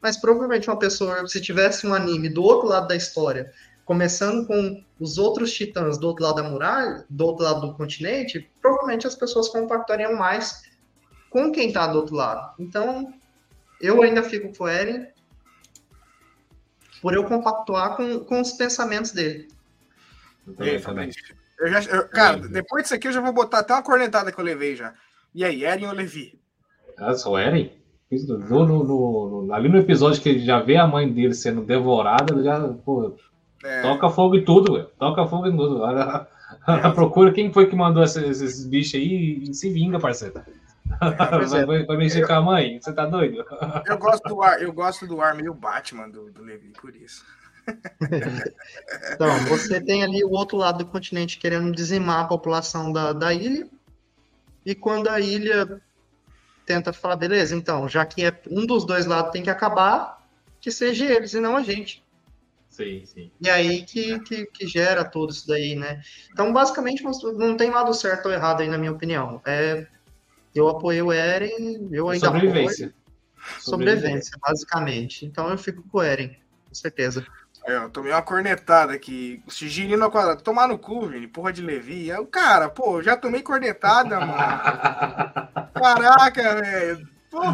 [0.00, 3.52] Mas provavelmente uma pessoa, se tivesse um anime do outro lado da história,
[3.84, 8.50] começando com os outros titãs do outro lado da muralha, do outro lado do continente,
[8.60, 10.67] provavelmente as pessoas compactariam mais
[11.30, 12.54] com quem tá do outro lado.
[12.58, 13.12] Então,
[13.80, 15.06] eu ainda fico com o Eren
[17.00, 19.48] por eu compactuar com, com os pensamentos dele.
[20.58, 21.10] Eu também.
[21.58, 24.40] Eu já, eu, cara, depois disso aqui eu já vou botar até uma cornetada que
[24.40, 24.94] eu levei já.
[25.34, 26.40] E aí, Eren ou Levi?
[26.96, 27.72] Ah, sou Eren?
[28.10, 32.32] No, no, no, ali no episódio que ele já vê a mãe dele sendo devorada,
[32.32, 33.14] ele já pô,
[33.62, 33.82] é.
[33.82, 34.86] toca fogo em tudo, véio.
[34.98, 35.84] toca fogo em tudo.
[35.84, 36.26] Ela,
[36.66, 40.40] ela procura quem foi que mandou esses, esses bichos aí e se vinga, parceiro.
[41.00, 42.80] É, vai, vai, mexer eu, com a mãe?
[42.80, 43.44] Você tá doido?
[43.86, 47.24] Eu gosto do ar, eu gosto do ar meio Batman do, do Levi, por isso.
[49.12, 53.34] Então, você tem ali o outro lado do continente querendo dizimar a população da, da
[53.34, 53.68] ilha.
[54.64, 55.80] E quando a ilha
[56.64, 60.26] tenta falar, beleza, então, já que é um dos dois lados tem que acabar,
[60.60, 62.02] que seja eles e não a gente.
[62.68, 63.30] Sim, sim.
[63.40, 66.00] E aí que, que, que, gera tudo isso daí, né?
[66.30, 69.40] Então, basicamente, não tem lado certo ou errado aí, na minha opinião.
[69.44, 69.86] É,
[70.54, 72.86] eu apoiei o Eren, eu ainda Sobrevivência.
[72.86, 73.60] apoio.
[73.60, 75.24] Sobrevivência, basicamente.
[75.24, 76.36] Então, eu fico com o Eren,
[76.68, 77.26] com certeza.
[77.66, 79.42] É, eu tomei uma cornetada aqui.
[79.46, 80.42] O Girino ao quadrado.
[80.42, 81.26] Tomar no cu, Vini.
[81.26, 82.08] Porra de Levi.
[82.08, 84.32] Eu, cara, pô, já tomei cornetada, mano.
[85.74, 87.08] Caraca, velho.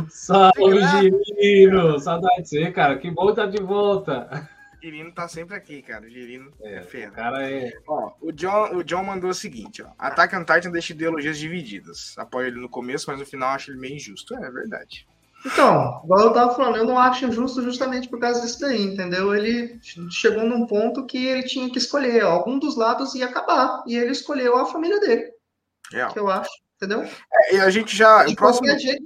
[0.09, 0.81] Salve,
[1.27, 1.99] Girino!
[1.99, 2.97] Saudade de você, cara.
[2.97, 4.49] Que bom estar tá de volta.
[4.85, 6.05] Girino tá sempre aqui, cara.
[6.05, 7.09] O Girino é, é feio.
[7.09, 7.73] O cara é.
[7.87, 9.89] Ó, o John, o John mandou o seguinte: ó.
[9.99, 12.15] Attack on Titan deixa ideologias divididas.
[12.19, 14.35] Apoio ele no começo, mas no final acho ele meio injusto.
[14.35, 15.07] É, é verdade.
[15.47, 19.35] Então, igual eu tava falando, eu não acho injusto justamente por causa disso daí, entendeu?
[19.35, 19.79] Ele
[20.11, 23.95] chegou num ponto que ele tinha que escolher, ó, algum dos lados ia acabar, e
[23.95, 25.31] ele escolheu a família dele.
[25.93, 26.07] É.
[26.09, 27.03] Que eu acho, entendeu?
[27.03, 28.25] É, e a gente já.
[28.25, 28.67] De, próximo...
[28.67, 29.05] qualquer jeito,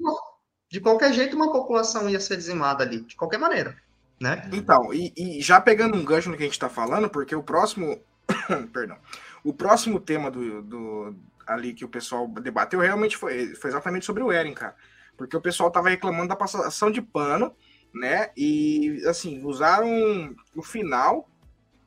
[0.71, 3.77] de qualquer jeito, uma população ia ser dizimada ali, de qualquer maneira.
[4.21, 4.49] Né?
[4.53, 7.43] Então, e, e já pegando um gancho no que a gente está falando, porque o
[7.43, 8.01] próximo.
[8.73, 8.97] perdão.
[9.45, 11.15] O próximo tema do, do,
[11.47, 14.75] ali que o pessoal debateu realmente foi, foi exatamente sobre o Eren, cara
[15.19, 17.55] porque o pessoal tava reclamando da passação de pano,
[17.93, 18.31] né?
[18.37, 21.29] E assim, usaram o final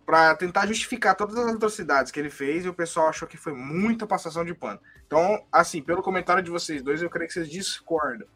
[0.06, 3.54] para tentar justificar todas as atrocidades que ele fez e o pessoal achou que foi
[3.54, 4.82] muita passação de pano.
[5.08, 8.28] Então, assim, pelo comentário de vocês dois, eu creio que vocês discordam.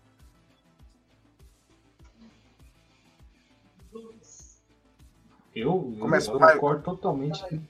[5.56, 7.62] Eu, Começa, eu, eu concordo totalmente.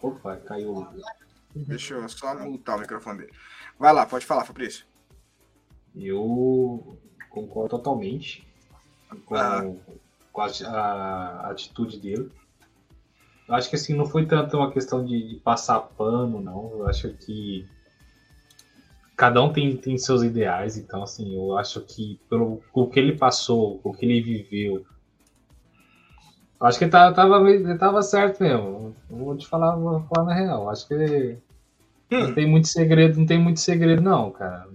[0.00, 0.86] Opa, caiu.
[1.54, 3.32] Deixa eu só mutar o microfone dele.
[3.78, 4.86] Vai lá, pode falar, Fabrício.
[5.94, 6.98] Eu
[7.30, 8.46] concordo totalmente
[9.24, 9.74] com, ah.
[10.32, 12.30] com a, a, atitude dele.
[13.48, 16.70] Eu acho que assim, não foi tanto uma questão de, de, passar pano, não.
[16.72, 17.66] Eu acho que
[19.16, 23.16] cada um tem, tem seus ideais, então assim, eu acho que pelo o que ele
[23.16, 24.84] passou, o que ele viveu,
[26.60, 28.94] acho que ele tava, tava, ele tava certo mesmo.
[29.08, 30.70] vou te falar, vou falar na real.
[30.70, 31.38] Acho que ele,
[32.10, 32.28] Hum.
[32.28, 34.68] Não tem muito segredo, não tem muito segredo, não, cara.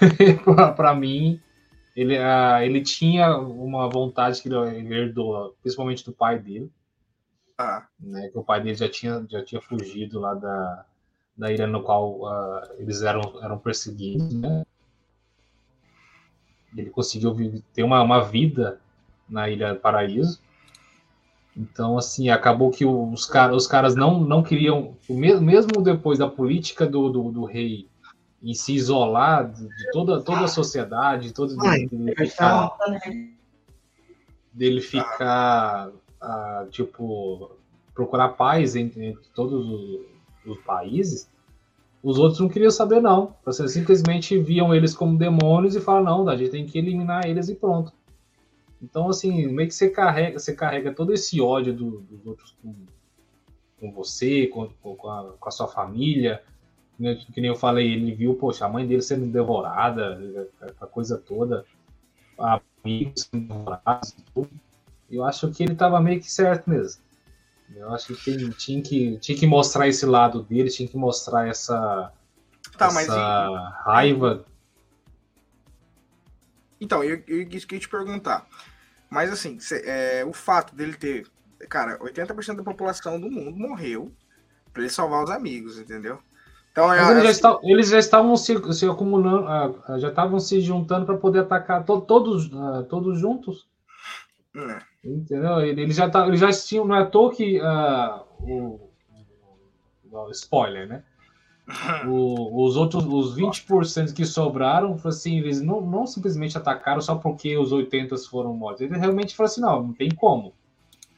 [0.74, 1.40] para mim,
[1.94, 6.70] ele, uh, ele tinha uma vontade que ele herdou, principalmente do pai dele.
[7.58, 7.86] Ah.
[7.98, 10.84] Né, que o pai dele já tinha, já tinha fugido lá da,
[11.36, 14.64] da ilha no qual uh, eles eram, eram perseguidos, né?
[16.76, 17.34] Ele conseguiu
[17.74, 18.80] ter uma, uma vida
[19.28, 20.40] na Ilha Paraíso.
[21.58, 26.86] Então, assim, acabou que os, car os caras não, não queriam, mesmo depois da política
[26.86, 27.88] do, do, do rei
[28.40, 32.76] em se isolar de, toda, toda a sociedade, todo dele ficar,
[34.52, 37.50] dele ficar uh, tipo,
[37.92, 40.00] procurar paz entre, entre todos os,
[40.46, 41.28] os, países,
[42.00, 43.34] os outros não queriam saber, não.
[43.44, 47.48] Você simplesmente viam eles como demônios e falaram, não, a gente tem que eliminar eles
[47.48, 47.92] e pronto.
[48.82, 52.74] Então, assim, meio que você carrega, você carrega todo esse ódio do, dos outros com,
[53.80, 56.42] com você, com, com, a, com, a, sua família.
[56.98, 57.16] Né?
[57.32, 60.48] Que nem eu falei, ele viu, poxa, a mãe dele sendo devorada,
[60.80, 61.64] a coisa toda,
[62.38, 64.50] amigos sendo devorados e tudo.
[65.10, 67.02] Eu acho que ele estava meio que certo mesmo.
[67.74, 71.48] Eu acho que tem, tinha, que tinha que mostrar esse lado dele, tinha que mostrar
[71.48, 72.12] essa,
[72.76, 73.08] tá, essa mas...
[73.84, 74.44] raiva
[76.80, 78.46] então, eu, eu, eu queria te perguntar.
[79.10, 81.26] Mas assim, cê, é, o fato dele ter.
[81.68, 84.12] Cara, 80% da população do mundo morreu
[84.72, 86.20] para ele salvar os amigos, entendeu?
[86.70, 90.60] Então, é, eles, já está, eles, já estavam se, se acumulando, uh, já estavam se
[90.60, 93.66] juntando para poder atacar to, todos, uh, todos juntos.
[94.54, 94.78] É.
[95.04, 95.60] Entendeu?
[95.60, 98.90] Eles já, tá, eles já tinham, não é à toa que uh, o,
[100.10, 101.02] o, spoiler, né?
[102.06, 107.58] O, os outros, os 20% que sobraram, assim, eles não, não simplesmente atacaram só porque
[107.58, 108.80] os 80 foram mortos.
[108.80, 110.54] Eles realmente falaram assim, não, não tem como.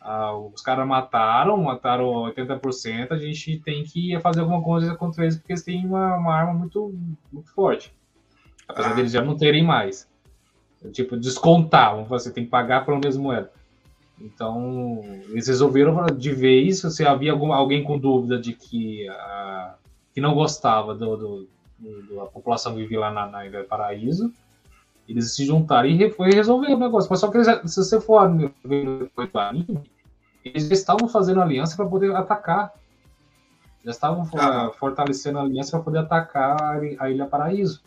[0.00, 5.36] Ah, os caras mataram, mataram 80%, a gente tem que fazer alguma coisa contra eles,
[5.36, 6.92] porque eles têm uma, uma arma muito,
[7.30, 7.94] muito forte.
[8.66, 8.94] Apesar ah.
[8.94, 10.08] deles já não terem mais.
[10.92, 13.52] Tipo, descontar, vamos fazer, tem que pagar pela mesma moeda.
[14.18, 19.74] Então, eles resolveram de vez, se havia algum, alguém com dúvida de que a,
[20.14, 23.68] que não gostava do, do, do da população que vivia lá na, na Ilha do
[23.68, 24.32] Paraíso.
[25.08, 27.10] Eles se juntaram e foi resolver o negócio.
[27.10, 28.30] Mas só que eles, se você for
[28.64, 29.90] ver o anime,
[30.44, 32.72] eles já estavam fazendo aliança para poder atacar.
[33.84, 34.70] Já estavam ah.
[34.78, 37.82] fortalecendo a aliança para poder atacar a Ilha Paraíso.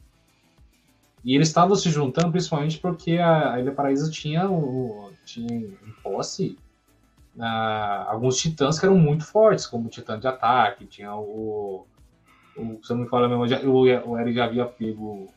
[1.24, 6.58] E eles estavam se juntando principalmente porque a, Ilha Paraíso tinha, o, tinha em posse
[7.38, 11.88] uh, alguns titãs que eram muito fortes, como o titã de ataque, tinha o,
[12.56, 15.32] o, se eu não me falo mesmo, já, o, o Eric já havia pego.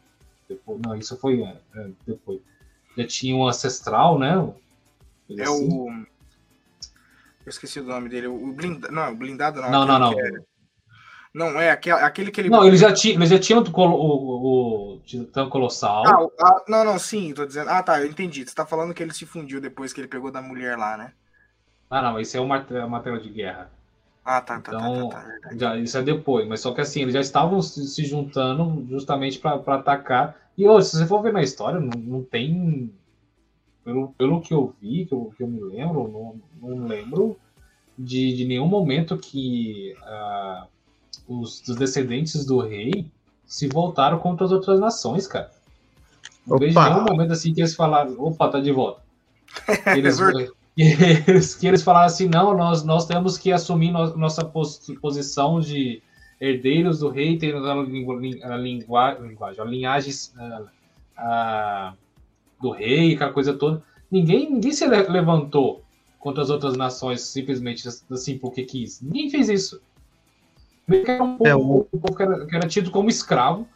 [0.49, 2.41] Depois, não, isso foi é, é, depois.
[2.97, 4.53] Já tinha um ancestral, né?
[5.31, 5.69] é assim.
[5.69, 5.89] o.
[7.45, 8.27] Eu esqueci o nome dele.
[8.27, 8.93] O blindado.
[8.93, 9.71] Não, o blindado não.
[9.71, 10.13] Não, não, não.
[10.13, 10.31] É...
[11.35, 12.49] Não, é aquele, aquele que ele.
[12.49, 16.03] Não, ele já tinha, ele já tinha o, o, o Titã Colossal.
[16.07, 17.69] Ah, ah, não, não, sim, tô dizendo.
[17.69, 18.43] Ah, tá, eu entendi.
[18.43, 21.13] Você tá falando que ele se fundiu depois que ele pegou da mulher lá, né?
[21.91, 23.71] Ah, não, isso é uma tela de guerra.
[24.29, 25.57] Ah, tá, tá, Então, tá, tá, tá, tá.
[25.57, 29.55] já, isso é depois, mas só que assim, eles já estavam se, juntando justamente para
[29.77, 30.37] atacar.
[30.59, 32.93] E ô, se você for ver na história, não, não tem.
[33.85, 37.37] Pelo, pelo que eu vi, que eu, que eu me lembro, não, não lembro
[37.97, 40.67] de, de nenhum momento que ah,
[41.29, 43.07] os, os descendentes do rei
[43.47, 45.53] se voltaram contra as outras nações, cara.
[46.45, 49.03] Não vejo nenhum momento assim que eles falaram, opa, tá de volta.
[49.97, 50.49] Eles, É.
[50.77, 50.83] que
[51.27, 55.59] eles, que eles falaram assim, não, nós, nós temos que assumir no- nossa pos- posição
[55.61, 56.03] de
[56.41, 58.13] herdeiros do rei, ter a, lingu-
[58.45, 60.63] a lingua- linguagem, a linhagem ah,
[61.17, 61.95] ah,
[62.61, 63.83] do rei, aquela coisa toda.
[64.11, 65.83] Ninguém, ninguém se le- levantou
[66.21, 69.01] contra as outras nações simplesmente assim porque quis.
[69.01, 69.81] Ninguém fez isso.
[70.89, 73.67] Era um povo, É, o- um povo que, era, que era tido como escravo.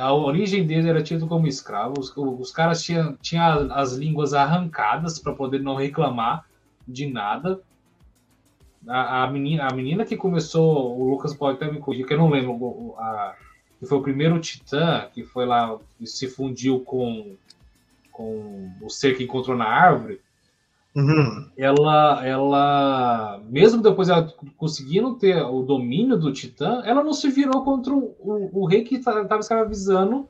[0.00, 1.94] A origem deles era tido como escravo.
[1.98, 6.46] Os, os caras tinham, tinham as línguas arrancadas para poder não reclamar
[6.86, 7.60] de nada.
[8.88, 12.18] A, a, menina, a menina que começou, o Lucas pode até me corrigir, que eu
[12.18, 13.36] não lembro, a,
[13.78, 17.36] que foi o primeiro titã que foi lá e se fundiu com,
[18.10, 20.20] com o ser que encontrou na árvore
[20.94, 21.48] Uhum.
[21.56, 24.26] ela, ela, mesmo depois ela
[24.56, 28.82] conseguindo ter o domínio do Titã, ela não se virou contra o, o, o rei
[28.82, 30.28] que estava escravizando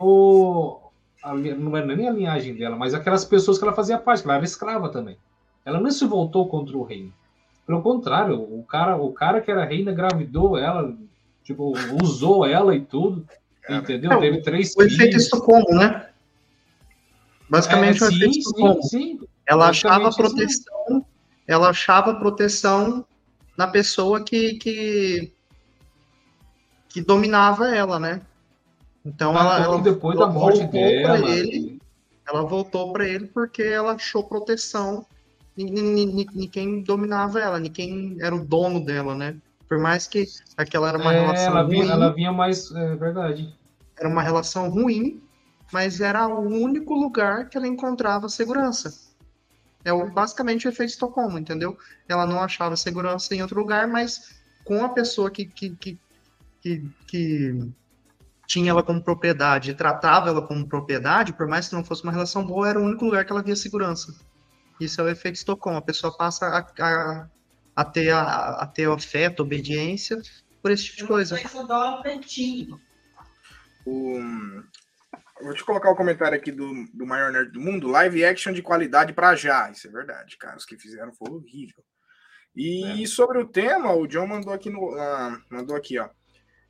[0.00, 0.78] o,
[1.22, 4.28] a, não era nem a linhagem dela, mas aquelas pessoas que ela fazia parte, que
[4.28, 5.16] ela era escrava também.
[5.64, 7.10] Ela não se voltou contra o rei.
[7.66, 10.94] Pelo contrário, o cara, o cara que era reina engravidou ela,
[11.42, 13.24] tipo, usou ela e tudo,
[13.70, 14.12] entendeu?
[14.12, 15.22] É, Teve três O efeito filhos.
[15.22, 16.08] Estocolmo, né?
[17.48, 18.82] Basicamente É, o efeito sim, Estocolmo.
[18.82, 19.20] sim, sim.
[19.46, 21.04] Ela achava isso proteção,
[21.46, 23.04] ela achava proteção
[23.56, 25.32] na pessoa que, que,
[26.88, 28.22] que dominava ela, né?
[29.04, 31.78] Então ela, Tanto ela, que depois ela da morte voltou pra dela, ele.
[32.26, 35.04] ela voltou para ele porque ela achou proteção
[35.56, 39.36] em, em- em- em quem dominava ela, em quem era o dono dela, né?
[39.68, 40.26] Por mais que
[40.56, 42.70] aquela era uma É, relação ela, ruim, vinha, ela vinha mais.
[42.70, 43.54] É verdade.
[43.98, 45.22] era uma relação ruim,
[45.72, 49.03] mas era o único lugar que ela encontrava segurança.
[49.84, 51.76] É o, basicamente o efeito Estocolmo, entendeu?
[52.08, 55.98] Ela não achava segurança em outro lugar, mas com a pessoa que, que, que,
[56.62, 57.72] que, que
[58.46, 62.12] tinha ela como propriedade e tratava ela como propriedade, por mais que não fosse uma
[62.12, 64.14] relação boa, era o único lugar que ela via segurança.
[64.80, 65.78] Isso é o efeito Estocolmo.
[65.78, 67.28] A pessoa passa a, a,
[67.76, 70.20] a ter, a, a ter afeto, obediência
[70.62, 71.36] por esse tipo de coisa.
[73.86, 74.18] O...
[75.42, 77.88] Vou te colocar o comentário aqui do, do maior nerd do mundo.
[77.88, 79.70] Live action de qualidade pra já.
[79.70, 80.56] Isso é verdade, cara.
[80.56, 81.82] Os que fizeram foi horrível.
[82.54, 83.06] E É.
[83.06, 84.94] sobre o tema, o John mandou aqui no.
[84.94, 86.08] ah, mandou aqui, ó.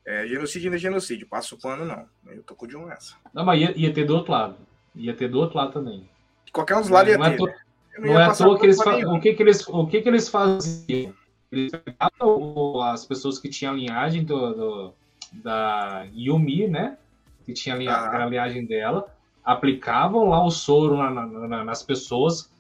[0.07, 1.29] É, genocídio não é genocídio.
[1.29, 2.07] Passa o pano, não.
[2.33, 3.15] Eu tô com o John nessa.
[3.35, 4.57] Não, mas ia, ia ter do outro lado.
[4.95, 6.09] Ia ter do outro lado também.
[6.53, 7.37] Qualquer um dos lados ia não é, ter.
[7.37, 7.55] to- né?
[7.97, 10.09] Eu não é à toa que eles, fa- o que que eles o que que
[10.09, 11.15] eles faziam?
[11.53, 14.95] Eles pegavam as pessoas que tinham a linhagem do, do-
[15.33, 16.97] da Yumi, né?
[17.45, 18.07] Que tinha a linha- Ah.
[18.07, 19.07] aquela linhagem dela,
[19.45, 22.51] aplicavam lá o soro na- na- na- nas pessoas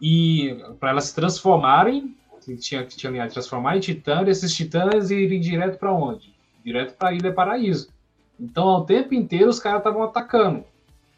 [0.00, 2.14] e para elas se transformarem,
[2.44, 6.34] que tinha que tinha linhagem transformar em titã, e esses titãs irem direto para onde?
[6.64, 7.90] Direto para a Ilha Paraíso.
[8.38, 10.64] Então, ao tempo inteiro os caras estavam atacando.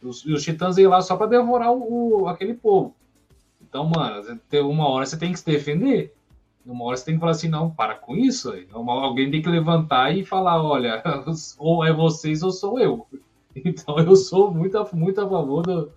[0.03, 2.95] Os, os titãs iam lá só para devorar o, o- aquele povo.
[3.61, 4.23] Então, mano,
[4.65, 6.15] uma hora você tem que se defender.
[6.69, 8.53] Uma hora você tem que falar assim, não, para com isso.
[8.73, 11.03] alguém tem que levantar e falar, olha,
[11.59, 13.07] ou é vocês ou sou eu.
[13.65, 15.91] Então eu sou muito, a- muito a favor do,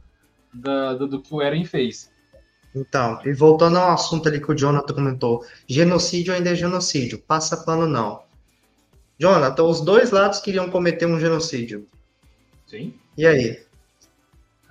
[0.51, 2.09] da- do, do que o Eren fez.
[2.73, 7.57] Então, e voltando ao assunto ali que o Jonathan comentou, genocídio ainda é genocídio, passa
[7.57, 8.23] pano não.
[9.19, 11.85] Jonathan, os dois lados queriam cometer um genocídio.
[12.65, 12.93] Sim.
[13.17, 13.59] E aí?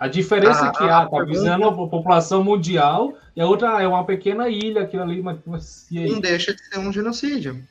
[0.01, 3.83] A diferença A- é que a ah, tá visando a população mundial e a outra
[3.83, 6.11] é uma pequena ilha, aquilo ali, mas, e aí?
[6.11, 7.63] Não deixa de ser um genocídio,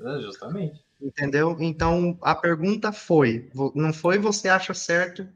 [0.00, 0.84] É, justamente.
[1.00, 1.56] entendeu?
[1.60, 5.28] Então, a pergunta foi, não foi você acha certo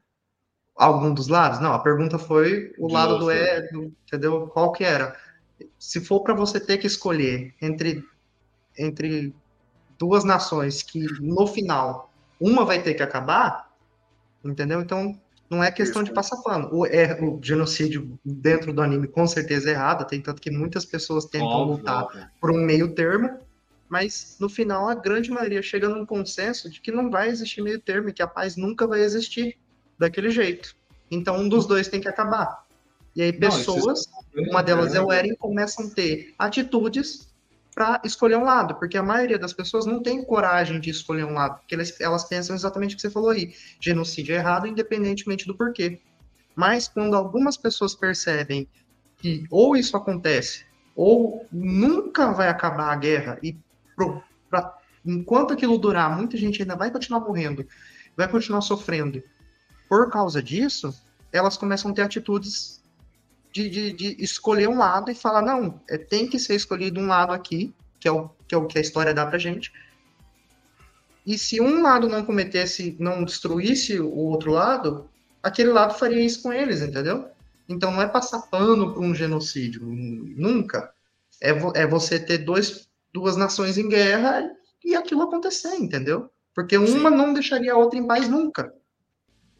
[0.74, 1.60] algum dos lados?
[1.60, 3.68] Não, a pergunta foi o lado do, é,
[4.06, 4.48] entendeu?
[4.48, 5.16] Qual que era?
[5.78, 8.04] Se for para você ter que escolher entre
[8.78, 9.34] entre
[9.98, 13.70] duas nações que no final uma vai ter que acabar,
[14.44, 14.80] entendeu?
[14.80, 15.20] Então
[15.52, 16.68] não é questão de passar pano.
[16.72, 20.84] O, é, o genocídio dentro do anime com certeza é errado, tem tanto que muitas
[20.86, 22.26] pessoas tentam Óbvio, lutar óbvio.
[22.40, 23.38] por um meio termo,
[23.88, 27.78] mas no final a grande maioria chega num consenso de que não vai existir meio
[27.78, 29.58] termo e que a paz nunca vai existir
[29.98, 30.74] daquele jeito.
[31.10, 32.64] Então um dos dois tem que acabar.
[33.14, 37.28] E aí Não, pessoas, uma delas é o Eren, começam a ter atitudes
[37.74, 41.32] para escolher um lado, porque a maioria das pessoas não tem coragem de escolher um
[41.32, 45.46] lado, porque elas, elas pensam exatamente o que você falou aí, genocídio é errado, independentemente
[45.46, 46.00] do porquê.
[46.54, 48.68] Mas quando algumas pessoas percebem
[49.16, 53.56] que ou isso acontece ou nunca vai acabar a guerra e
[53.96, 57.66] pro, pra, enquanto aquilo durar, muita gente ainda vai continuar morrendo,
[58.14, 59.22] vai continuar sofrendo.
[59.88, 60.94] Por causa disso,
[61.32, 62.81] elas começam a ter atitudes
[63.52, 67.06] de, de, de escolher um lado e falar, não, é, tem que ser escolhido um
[67.06, 69.72] lado aqui, que é o que, é o que a história dá pra gente.
[71.24, 75.08] E se um lado não cometesse, não destruísse o outro lado,
[75.42, 77.28] aquele lado faria isso com eles, entendeu?
[77.68, 80.92] Então não é passar pano para um genocídio, nunca.
[81.40, 84.50] É, é você ter dois, duas nações em guerra
[84.84, 86.28] e aquilo acontecer, entendeu?
[86.54, 87.16] Porque uma Sim.
[87.16, 88.74] não deixaria a outra em paz nunca.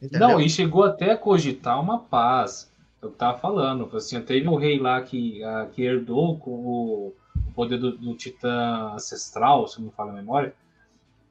[0.00, 0.28] Entendeu?
[0.28, 2.71] Não, e chegou até a cogitar uma paz.
[3.02, 7.14] Eu estava falando, assim, teve um rei lá que, uh, que herdou com o,
[7.48, 10.54] o poder do, do, titã ancestral, se não me fala a memória,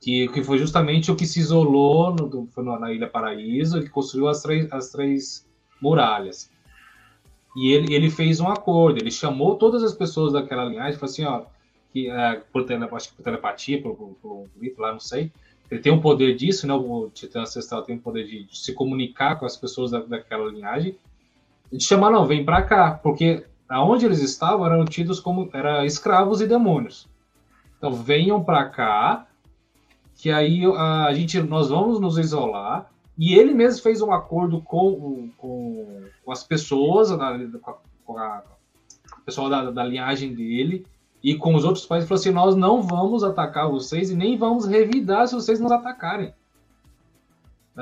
[0.02, 4.28] que, que foi justamente o que se isolou no, foi na Ilha Paraíso, ele construiu
[4.28, 5.48] as três, as três
[5.82, 6.52] muralhas.
[7.56, 11.24] E ele, ele fez um acordo, ele chamou todas as pessoas daquela linhagem, falou assim,
[11.24, 11.46] ó,
[11.94, 12.66] que, é, por,
[12.96, 15.32] acho que por telepatia, por, por, por grito lá, não sei,
[15.70, 18.74] ele tem um poder disso, né, o Titã Ancestral tem o poder de, de se
[18.74, 20.98] comunicar com as pessoas da, daquela linhagem,
[21.80, 26.48] chamar, não, vem para cá, porque aonde eles estavam eram tidos como era escravos e
[26.48, 27.08] demônios.
[27.78, 29.28] Então venham para cá,
[30.16, 34.62] que aí a, a gente, nós vamos nos isolar, e ele mesmo fez um acordo
[34.62, 37.10] com, com, com as pessoas,
[38.04, 38.44] com a,
[39.18, 40.86] o pessoal da, da, linhagem dele
[41.24, 44.66] e com os outros países, falou assim: nós não vamos atacar vocês e nem vamos
[44.66, 46.34] revidar se vocês nos atacarem.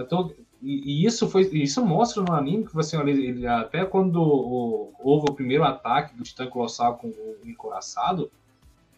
[0.08, 0.32] Tô,
[0.62, 5.32] e, e, isso foi isso mostra no anime que assim, ele, até quando o, houve
[5.32, 8.30] o primeiro ataque do Titã Colossal com o encoraçado,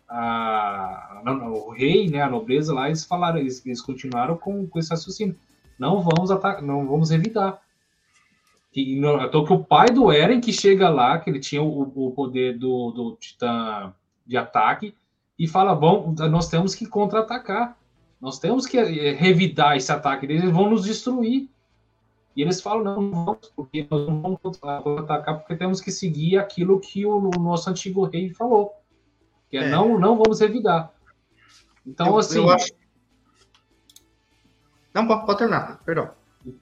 [0.10, 4.90] a, o rei, né, a nobreza lá, eles falaram, eles, eles continuaram com, com esse
[4.90, 5.38] raciocínio
[5.82, 7.60] não vamos atacar, não vamos evitar.
[8.74, 12.12] E, então que o pai do Eren que chega lá, que ele tinha o, o
[12.12, 13.92] poder do, do titã
[14.26, 14.94] de ataque,
[15.40, 17.76] e fala: bom, nós temos que contra-atacar.
[18.22, 21.50] Nós temos que eh, revidar esse ataque deles, eles vão nos destruir.
[22.36, 26.38] E eles falam: não, não vamos, porque nós não vamos contra-atacar, porque temos que seguir
[26.38, 28.74] aquilo que o, o nosso antigo rei falou.
[29.50, 29.70] Que é, é.
[29.70, 30.92] Não, não vamos revidar.
[31.86, 32.38] Então, eu, assim.
[32.38, 32.72] Eu acho,
[34.94, 36.10] não, pode, pode terminar, perdão.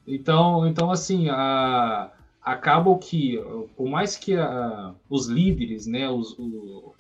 [0.06, 2.12] Então, então assim, a,
[2.42, 3.38] acaba que,
[3.76, 6.94] por mais que a, os líderes, né, os, o,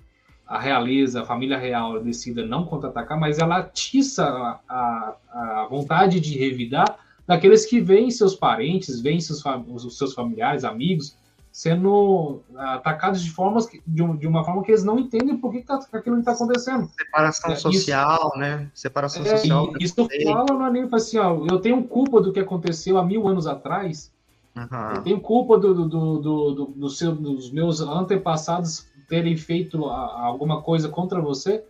[0.47, 6.37] a realeza, a família real decida não contra-atacar, mas ela atiça a, a, vontade de
[6.37, 6.97] revidar
[7.29, 11.15] daqueles que veem seus parentes, veem seus, os seus familiares, amigos,
[11.51, 15.67] sendo atacados de formas de, de, uma forma que eles não entendem por que, que,
[15.67, 16.89] tá, que aquilo não está acontecendo.
[16.97, 18.71] Separação é, social, isso, né?
[18.73, 19.73] Separação é, social.
[19.79, 23.45] Isso fala no anime assim, ó, eu tenho culpa do que aconteceu há mil anos
[23.45, 24.11] atrás.
[24.55, 24.95] Uhum.
[24.95, 30.25] Eu tenho culpa do, do, do, do, do seu, dos meus antepassados terem feito a,
[30.25, 31.63] alguma coisa contra você.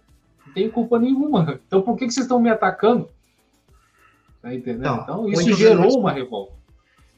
[0.48, 1.60] Não tenho culpa nenhuma.
[1.68, 3.10] Então por que, que vocês estão me atacando?
[4.42, 5.02] Tá entendendo?
[5.02, 6.54] Então, então isso gerou uma revolta.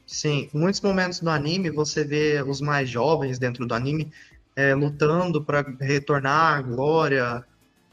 [0.06, 4.12] Sim, muitos momentos do anime você vê os mais jovens dentro do anime
[4.54, 7.44] é, lutando para retornar a glória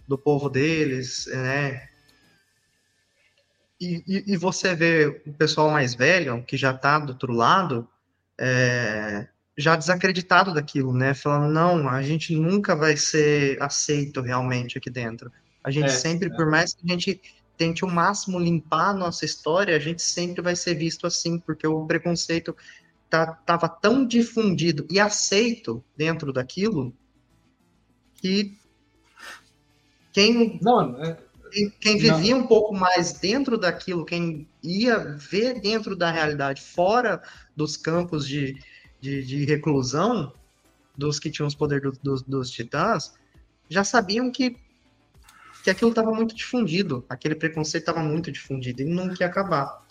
[0.07, 1.87] do povo deles, né?
[3.79, 7.87] E, e, e, você vê o pessoal mais velho, que já está do outro lado,
[8.37, 9.25] é,
[9.57, 11.13] já desacreditado daquilo, né?
[11.13, 15.31] Falando, não, a gente nunca vai ser aceito realmente aqui dentro.
[15.63, 16.35] A gente é, sempre, é.
[16.35, 17.21] por mais que a gente
[17.59, 21.67] tente o máximo limpar a nossa história, a gente sempre vai ser visto assim, porque
[21.67, 22.55] o preconceito
[23.03, 26.95] estava tá, tão difundido e aceito dentro daquilo
[28.15, 28.57] que
[30.13, 31.17] quem, não, é,
[31.51, 37.21] quem, quem vivia um pouco mais dentro daquilo, quem ia ver dentro da realidade, fora
[37.53, 38.57] dos campos de,
[39.01, 40.31] de, de reclusão,
[40.97, 43.13] dos que tinham os poderes do, dos, dos titãs,
[43.67, 44.55] já sabiam que
[45.63, 49.85] que aquilo estava muito difundido, aquele preconceito estava muito difundido e não quer acabar.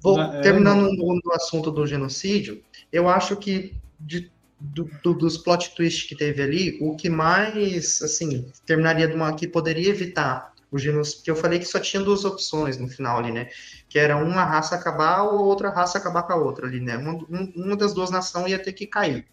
[0.00, 2.62] Vou, é, terminando no, no, assunto do genocídio,
[2.92, 8.00] eu acho que de, do, do, dos plot twists que teve ali, o que mais,
[8.02, 12.02] assim, terminaria de uma que poderia evitar o genocídio, que eu falei que só tinha
[12.02, 13.48] duas opções no final ali, né?
[13.88, 16.96] Que era uma raça acabar ou outra raça acabar com a outra ali, né?
[16.96, 17.18] Uma,
[17.56, 19.26] uma das duas nações ia ter que cair.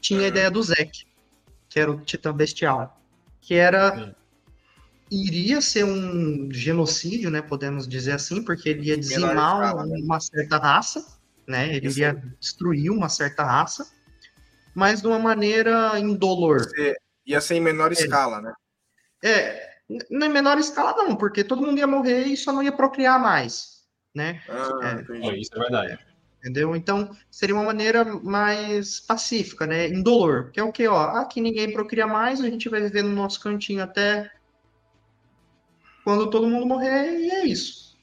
[0.00, 1.06] Tinha a ideia do Zek,
[1.68, 3.01] que era o titã bestial
[3.42, 4.14] que era
[5.10, 10.00] iria ser um genocídio, né, podemos dizer assim, porque ele ia dizimar uma, né?
[10.02, 11.04] uma certa raça,
[11.46, 12.00] né, ele Isso.
[12.00, 13.92] ia destruir uma certa raça,
[14.74, 16.66] mas de uma maneira indolor.
[17.26, 17.94] Ia ser em menor é.
[17.94, 18.54] escala, né?
[19.22, 23.20] É, em menor escala não, porque todo mundo ia morrer e só não ia procriar
[23.20, 23.82] mais,
[24.14, 24.42] né?
[24.48, 25.36] Ah, é.
[25.36, 25.98] isso é verdade.
[26.42, 26.74] Entendeu?
[26.74, 29.88] Então, seria uma maneira mais pacífica, né?
[29.88, 30.50] Indolor.
[30.50, 33.40] Que é o que, ó, aqui ninguém procria mais, a gente vai viver no nosso
[33.40, 34.28] cantinho até
[36.04, 37.96] quando todo mundo morrer, e é isso.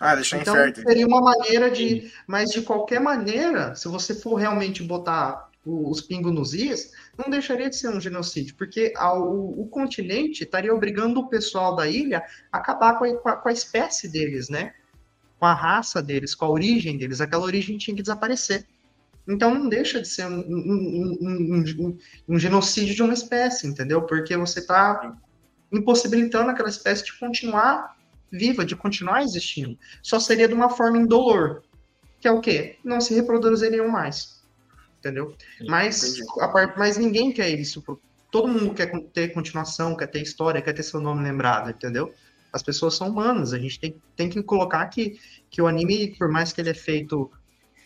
[0.00, 0.82] Ah, deixar então, infértil.
[0.82, 2.10] seria uma maneira de.
[2.26, 7.70] Mas de qualquer maneira, se você for realmente botar os pingos nos is, não deixaria
[7.70, 12.58] de ser um genocídio, porque o, o, continente estaria obrigando o pessoal da ilha a
[12.58, 14.74] acabar com a, com a, espécie deles, né?
[15.42, 17.20] Com a raça deles, com a origem deles.
[17.20, 18.64] Aquela origem tinha que desaparecer.
[19.26, 24.02] Então não deixa de ser um, um, um, um genocídio de uma espécie, entendeu?
[24.02, 25.16] Porque você está
[25.72, 27.96] impossibilitando aquela espécie de continuar
[28.30, 29.76] viva, de continuar existindo.
[30.00, 31.62] Só seria de uma forma indolor,
[32.20, 32.76] que é o quê?
[32.84, 34.42] Não se reproduziriam mais
[35.02, 35.34] entendeu?
[35.68, 36.16] Mas,
[36.96, 37.82] ninguém quer isso.
[38.30, 42.14] Todo mundo quer ter continuação, quer ter história, quer ter seu nome lembrado, entendeu?
[42.52, 45.18] As pessoas são humanas, a gente tem, tem que colocar que,
[45.50, 47.30] que o anime, por mais que ele é feito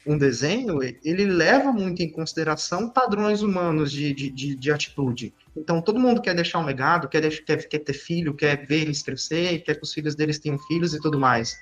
[0.06, 5.34] um desenho, ele leva muito em consideração padrões humanos de, de, de, de atitude.
[5.56, 8.82] Então, todo mundo quer deixar um legado, quer, deixar, quer, quer ter filho, quer ver
[8.82, 11.58] eles crescer, quer que os filhos deles tenham filhos e tudo mais.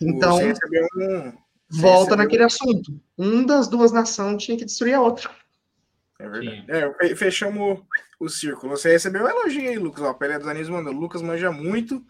[0.00, 1.32] Então, um,
[1.70, 3.00] volta naquele assunto.
[3.16, 5.30] Um das duas nações tinha que destruir a outra.
[6.18, 6.64] É verdade.
[6.68, 7.80] É, fechamos
[8.18, 8.76] o círculo.
[8.76, 10.02] Você recebeu um elogio aí, Lucas.
[10.02, 10.92] Ó, o Pelé dos Animes mandou.
[10.92, 12.04] Lucas manja muito.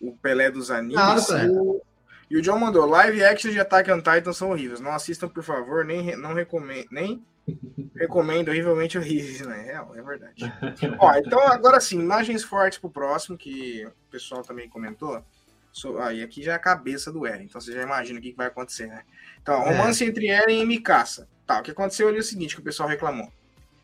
[0.00, 0.98] O Pelé dos Animes.
[0.98, 1.80] Ah, o...
[2.28, 2.86] E o John mandou.
[2.86, 4.80] Live action de Attack on Titan são horríveis.
[4.80, 5.84] Não assistam, por favor.
[5.84, 6.88] Nem, não recomendo.
[6.90, 7.24] Nem
[7.94, 9.68] recomendo horrivelmente horríveis, né?
[9.68, 10.52] É, é verdade.
[10.98, 15.24] Ó, então, agora sim, imagens fortes pro próximo, que o pessoal também comentou.
[15.72, 18.32] So, aí aqui já é a cabeça do Eren, então você já imagina o que,
[18.32, 19.04] que vai acontecer, né?
[19.40, 19.70] Então, é.
[19.70, 20.08] romance é.
[20.08, 21.28] entre Eren e Mikasa.
[21.50, 23.28] Tá, o que aconteceu ali é o seguinte, que o pessoal reclamou.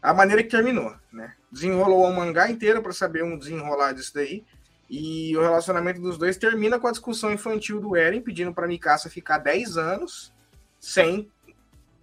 [0.01, 1.35] A maneira que terminou, né?
[1.51, 4.45] Desenrolou o mangá inteiro para saber um desenrolar disso daí.
[4.89, 9.11] E o relacionamento dos dois termina com a discussão infantil do Eren pedindo para Mikasa
[9.11, 10.33] ficar 10 anos
[10.79, 11.29] sem,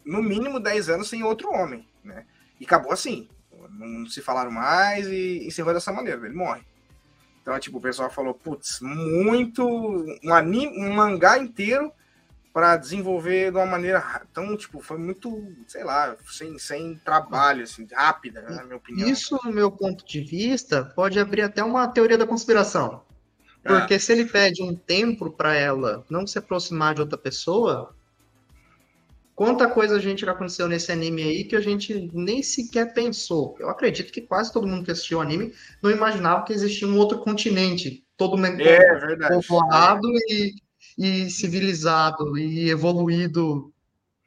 [0.03, 2.25] no mínimo 10 anos sem outro homem, né?
[2.59, 3.29] E acabou assim.
[3.69, 6.61] Não se falaram mais e encerrou dessa maneira, ele morre.
[7.41, 9.65] Então, tipo, o pessoal falou, putz, muito.
[9.65, 11.89] Um, anime, um mangá inteiro
[12.53, 17.87] para desenvolver de uma maneira tão, tipo, foi muito, sei lá, sem, sem trabalho, assim,
[17.91, 19.09] rápida, né, na minha opinião.
[19.09, 23.01] Isso, no meu ponto de vista, pode abrir até uma teoria da conspiração.
[23.63, 23.99] Porque ah.
[23.99, 27.95] se ele pede um tempo para ela não se aproximar de outra pessoa,
[29.35, 33.55] Quanta coisa a gente já aconteceu nesse anime aí que a gente nem sequer pensou.
[33.59, 35.51] Eu acredito que quase todo mundo que assistiu o anime
[35.81, 40.53] não imaginava que existia um outro continente todo é, povoado e,
[40.97, 43.73] e civilizado e evoluído,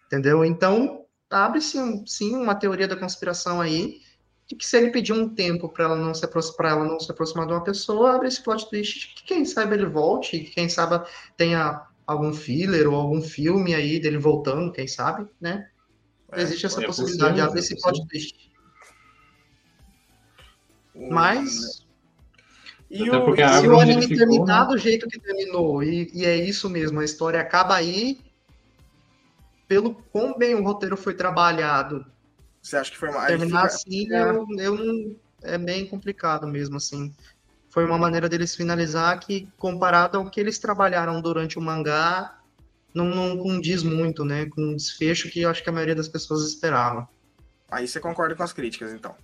[0.06, 0.44] entendeu?
[0.44, 4.00] Então, abre-se sim uma teoria da conspiração aí
[4.46, 7.10] de que se ele pedir um tempo para ela não se para ela não se
[7.10, 10.68] aproximar de uma pessoa, abre esse plot twist que quem sabe ele volte, que quem
[10.68, 11.04] sabe
[11.36, 15.68] tenha algum filler ou algum filme aí dele voltando, quem sabe, né?
[16.30, 18.52] É, Existe essa possibilidade, de abre esse plot twist.
[21.10, 21.85] Mas.
[22.90, 24.72] E o, se o anime ficou, terminar né?
[24.72, 28.20] do jeito que terminou, e, e, é isso mesmo, a história acaba aí,
[29.66, 32.06] pelo quão bem o roteiro foi trabalhado.
[32.62, 33.26] Você acha que foi mais.
[33.26, 33.74] Terminar fica...
[33.74, 34.22] assim, é.
[34.22, 35.16] eu, eu não.
[35.42, 37.12] É bem complicado mesmo, assim
[37.76, 42.40] foi uma maneira deles finalizar que, comparado ao que eles trabalharam durante o mangá,
[42.94, 44.46] não, não condiz muito, né?
[44.46, 47.06] Com um desfecho que eu acho que a maioria das pessoas esperava.
[47.70, 49.14] Aí você concorda com as críticas, então?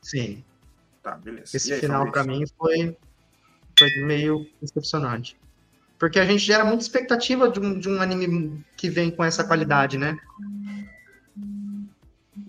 [0.00, 0.42] Sim.
[1.02, 1.56] Tá, beleza.
[1.56, 2.96] Esse aí, final, para mim, foi,
[3.78, 5.36] foi meio decepcionante.
[5.98, 9.44] Porque a gente gera muita expectativa de um, de um anime que vem com essa
[9.44, 10.16] qualidade, né?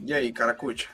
[0.06, 0.90] E aí, Caracuti?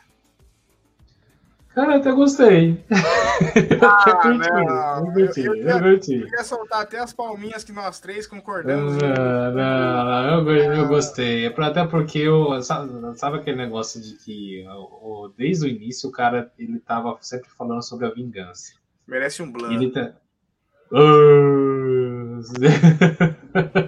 [1.77, 2.83] Cara, eu até gostei.
[2.89, 5.05] Ah, eu não.
[5.05, 6.15] eu curti, eu, eu, eu curti.
[6.15, 8.97] Eu queria soltar até as palminhas que nós três concordamos.
[8.97, 11.45] Não, não, não eu, eu gostei.
[11.45, 16.51] Até porque eu, sabe, sabe, aquele negócio de que o, desde o início o cara
[16.57, 18.73] ele tava sempre falando sobre a vingança.
[19.07, 19.71] Merece um blanco.
[19.71, 20.13] Ele tá...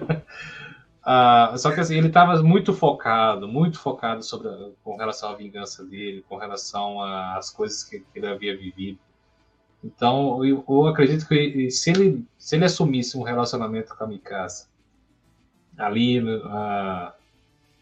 [1.00, 5.34] Uh, só que assim, ele estava muito focado, muito focado sobre a, com relação à
[5.34, 8.98] vingança dele, com relação às coisas que, que, ele havia vivido.
[9.82, 14.68] Então, eu, eu, acredito que se ele, se ele assumisse um relacionamento com a Mikasa
[15.78, 17.10] ali, uh,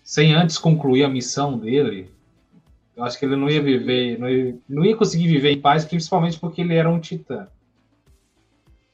[0.04, 2.08] sem antes concluir a missão dele,
[2.96, 5.84] eu acho que ele não ia viver, não ia, não ia conseguir viver em paz,
[5.84, 7.48] principalmente porque ele era um titã.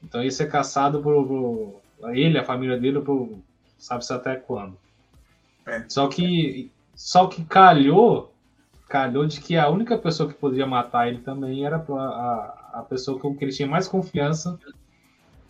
[0.03, 1.81] Então, ia ser caçado por, por
[2.15, 3.37] ele, a família dele, por
[3.77, 4.77] sabe-se até quando.
[5.65, 5.83] É.
[5.87, 8.33] Só que só que calhou,
[8.87, 12.83] calhou de que a única pessoa que poderia matar ele também era a, a, a
[12.83, 14.57] pessoa com que ele tinha mais confiança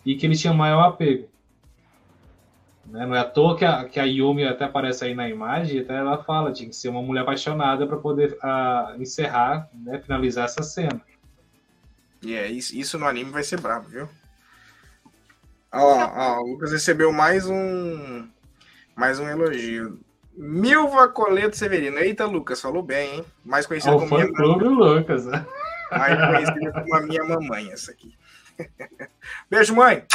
[0.06, 1.30] e que ele tinha maior apego.
[2.86, 3.06] Né?
[3.06, 5.96] Não é à toa que a, que a Yumi até aparece aí na imagem, até
[5.96, 10.64] ela fala, tinha que ser uma mulher apaixonada para poder uh, encerrar, né, finalizar essa
[10.64, 11.02] cena.
[12.22, 14.10] E yeah, é, isso, isso no anime vai ser brabo, viu?
[15.76, 18.28] Ó, ó, o Lucas recebeu mais um
[18.96, 20.00] mais um elogio.
[20.34, 21.98] Milva Coleto Severino.
[21.98, 23.26] Eita, Lucas, falou bem, hein?
[23.44, 25.46] Mais conhecido como minha clube Lucas, né?
[25.92, 28.18] Mais conhecido como a minha mamãe, essa aqui.
[29.50, 30.06] Beijo, mãe!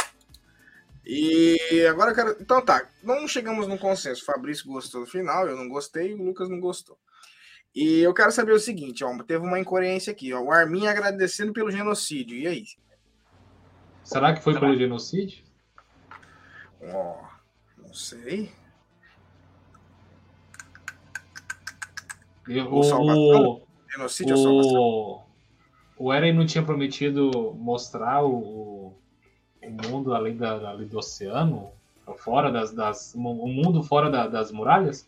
[1.05, 2.37] E agora eu quero.
[2.39, 4.23] Então tá, não chegamos num consenso.
[4.23, 6.97] O Fabrício gostou do final, eu não gostei, o Lucas não gostou.
[7.73, 11.53] E eu quero saber o seguinte: ó, teve uma incoerência aqui, ó, o Armin agradecendo
[11.53, 12.35] pelo genocídio.
[12.35, 12.65] E aí?
[14.03, 15.50] Será que foi pelo genocídio?
[16.83, 17.15] Ó,
[17.77, 18.51] não sei.
[22.47, 25.21] O, o, genocídio o,
[25.97, 28.93] o Eren não tinha prometido mostrar o,
[29.61, 31.71] o mundo além, da, além do oceano,
[32.17, 35.07] fora das, das, o mundo fora da, das muralhas?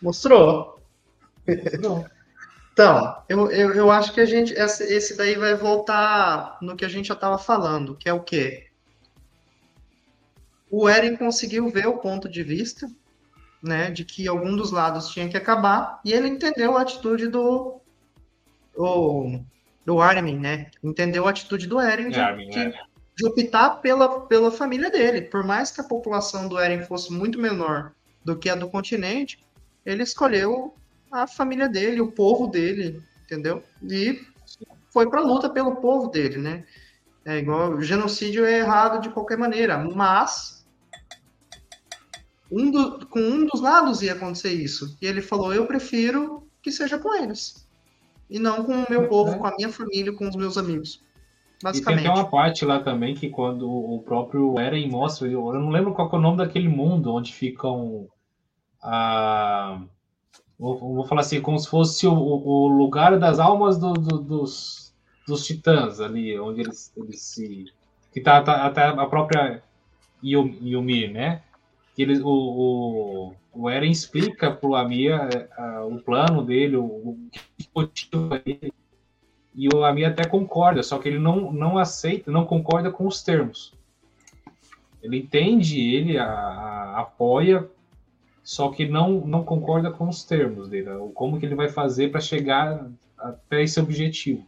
[0.00, 0.80] Mostrou.
[1.46, 2.06] Mostrou.
[2.72, 4.54] Então, eu, eu, eu acho que a gente.
[4.54, 8.22] Esse, esse daí vai voltar no que a gente já estava falando, que é o
[8.22, 8.71] quê?
[10.72, 12.90] O Eren conseguiu ver o ponto de vista,
[13.62, 17.78] né, de que algum dos lados tinha que acabar, e ele entendeu a atitude do.
[18.74, 19.38] O,
[19.84, 20.70] do Armin, né?
[20.82, 22.72] Entendeu a atitude do Eren de, Armin, de, é.
[23.14, 25.20] de optar pela, pela família dele.
[25.20, 27.92] Por mais que a população do Eren fosse muito menor
[28.24, 29.44] do que a do continente,
[29.84, 30.74] ele escolheu
[31.10, 33.62] a família dele, o povo dele, entendeu?
[33.82, 34.24] E
[34.88, 36.64] foi para luta pelo povo dele, né?
[37.26, 40.61] É igual o genocídio é errado de qualquer maneira, mas
[42.52, 44.96] um do, com um dos lados ia acontecer isso.
[45.00, 47.66] E ele falou: eu prefiro que seja com eles
[48.30, 51.02] e não com o meu povo, com a minha família, com os meus amigos.
[51.62, 52.00] Basicamente.
[52.00, 55.70] E tem até uma parte lá também que quando o próprio Eren mostra, eu não
[55.70, 58.08] lembro qual é o nome daquele mundo onde ficam
[58.82, 59.82] a ah,
[60.58, 64.94] vou, vou falar assim, como se fosse o, o lugar das almas do, do, dos,
[65.26, 67.66] dos titãs ali, onde eles, eles se.
[68.12, 69.62] Que tá, tá até a própria
[70.22, 71.42] Yumi, né?
[72.02, 77.18] Que eles, o, o, o Eren explica pro Amir uh, o plano dele, o, o
[77.30, 78.72] que motiva ele.
[79.54, 83.22] E o Amir até concorda, só que ele não, não aceita, não concorda com os
[83.22, 83.72] termos.
[85.00, 87.68] Ele entende, ele a, a, apoia
[88.42, 92.20] só que não, não concorda com os termos dele, como que ele vai fazer para
[92.20, 94.44] chegar até esse objetivo.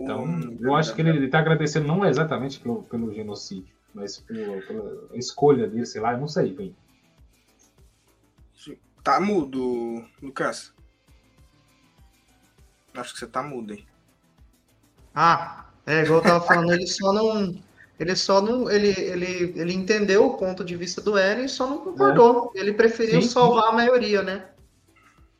[0.00, 4.62] Então, hum, eu acho que ele está agradecendo não exatamente pelo, pelo genocídio, mas pela
[5.14, 6.76] escolha dele, sei lá, eu não sei bem.
[9.02, 10.72] Tá mudo, Lucas.
[12.94, 13.84] Acho que você tá mudo aí.
[15.14, 17.54] Ah, é, igual eu tava falando, ele só não
[17.98, 18.70] ele só não.
[18.70, 22.52] Ele, ele, ele entendeu o ponto de vista do Eren e só não concordou.
[22.54, 22.60] É.
[22.60, 24.50] Ele preferiu sim, salvar a maioria, né?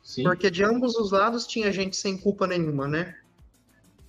[0.03, 0.23] Sim.
[0.23, 3.15] Porque de ambos os lados tinha gente sem culpa nenhuma, né?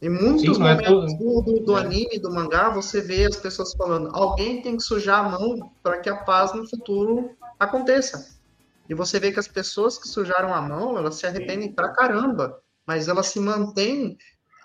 [0.03, 1.81] Em muitos sim, é momentos é do, do, do é.
[1.81, 5.99] anime, do mangá, você vê as pessoas falando: alguém tem que sujar a mão para
[5.99, 8.39] que a paz no futuro aconteça.
[8.89, 12.61] E você vê que as pessoas que sujaram a mão, elas se arrependem pra caramba,
[12.87, 14.17] mas elas se mantêm,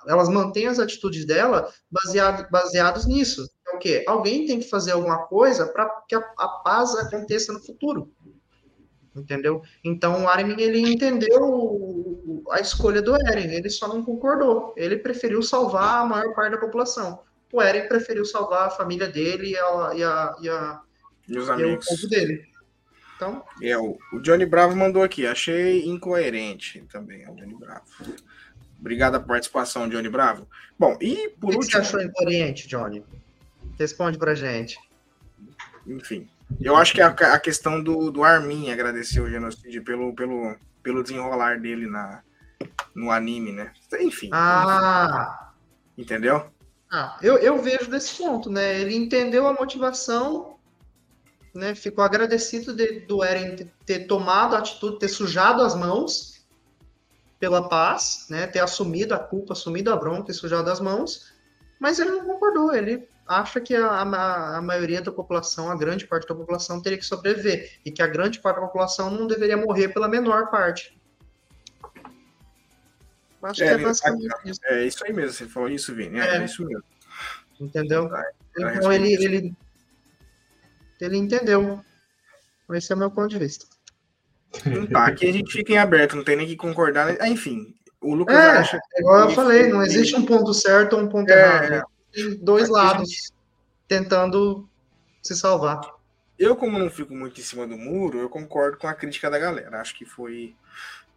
[0.07, 4.03] elas mantêm as atitudes dela baseado, baseados nisso o quê?
[4.07, 8.11] Alguém tem que fazer alguma coisa para que a, a, paz aconteça no futuro.
[9.15, 9.61] Entendeu?
[9.83, 11.94] Então o Armin ele entendeu
[12.51, 14.73] a escolha do Eren, ele só não concordou.
[14.75, 17.21] Ele preferiu salvar a maior parte da população.
[17.51, 20.81] O Eren preferiu salvar a família dele e, a, e, a, e, a,
[21.27, 21.85] e os amigos.
[21.85, 22.45] O povo dele.
[23.15, 27.85] Então, é, o, o Johnny Bravo mandou aqui, achei incoerente também, é o Johnny Bravo.
[28.77, 30.47] Obrigado pela participação, Johnny Bravo.
[30.77, 31.71] Bom, e por o que último.
[31.71, 33.03] você achou incoerente, Johnny?
[33.79, 34.77] Responde pra gente.
[35.87, 36.27] Enfim,
[36.59, 41.03] eu acho que a, a questão do, do Armin agradecer o genocídio pelo, pelo, pelo
[41.03, 42.21] desenrolar dele na,
[42.93, 43.71] no anime, né?
[43.99, 44.29] Enfim.
[44.31, 45.51] Ah!
[45.97, 46.49] Entendeu?
[46.91, 48.79] Ah, eu, eu vejo desse ponto, né?
[48.79, 50.57] Ele entendeu a motivação,
[51.53, 51.73] né?
[51.73, 56.45] Ficou agradecido de, do Eren ter, ter tomado a atitude, ter sujado as mãos
[57.39, 58.47] pela paz, né?
[58.47, 61.33] Ter assumido a culpa, assumido a bronca e sujado as mãos,
[61.79, 62.73] mas ele não concordou.
[62.73, 66.97] Ele acha que a, a, a, maioria da população, a grande parte da população, teria
[66.97, 70.97] que sobreviver e que a grande parte da população não deveria morrer pela menor parte.
[73.41, 74.59] Acho é, que é basicamente é, isso.
[74.65, 76.19] É isso aí mesmo, você falou isso, Vini.
[76.19, 76.83] É, é isso mesmo.
[77.59, 78.09] Entendeu?
[78.57, 79.53] Então ele, ele,
[80.99, 81.79] ele entendeu.
[82.71, 83.65] Esse é o meu ponto de vista.
[84.91, 87.07] Tá, aqui a gente fica em aberto, não tem nem que concordar.
[87.07, 87.27] Né?
[87.27, 88.79] Enfim, o Lucas é, acha.
[88.97, 91.85] Igual eu falei, não existe um ponto certo ou um ponto é, errado
[92.15, 93.33] tem dois lados
[93.87, 94.67] tentando
[95.21, 95.81] se salvar.
[96.39, 99.37] Eu, como não fico muito em cima do muro, eu concordo com a crítica da
[99.37, 99.81] galera.
[99.81, 100.55] Acho que foi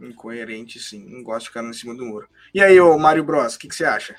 [0.01, 1.09] incoerente, sim.
[1.09, 2.29] Não gosto de ficar em cima do muro.
[2.53, 4.17] E aí, ô Mário Bros, o que, que você acha?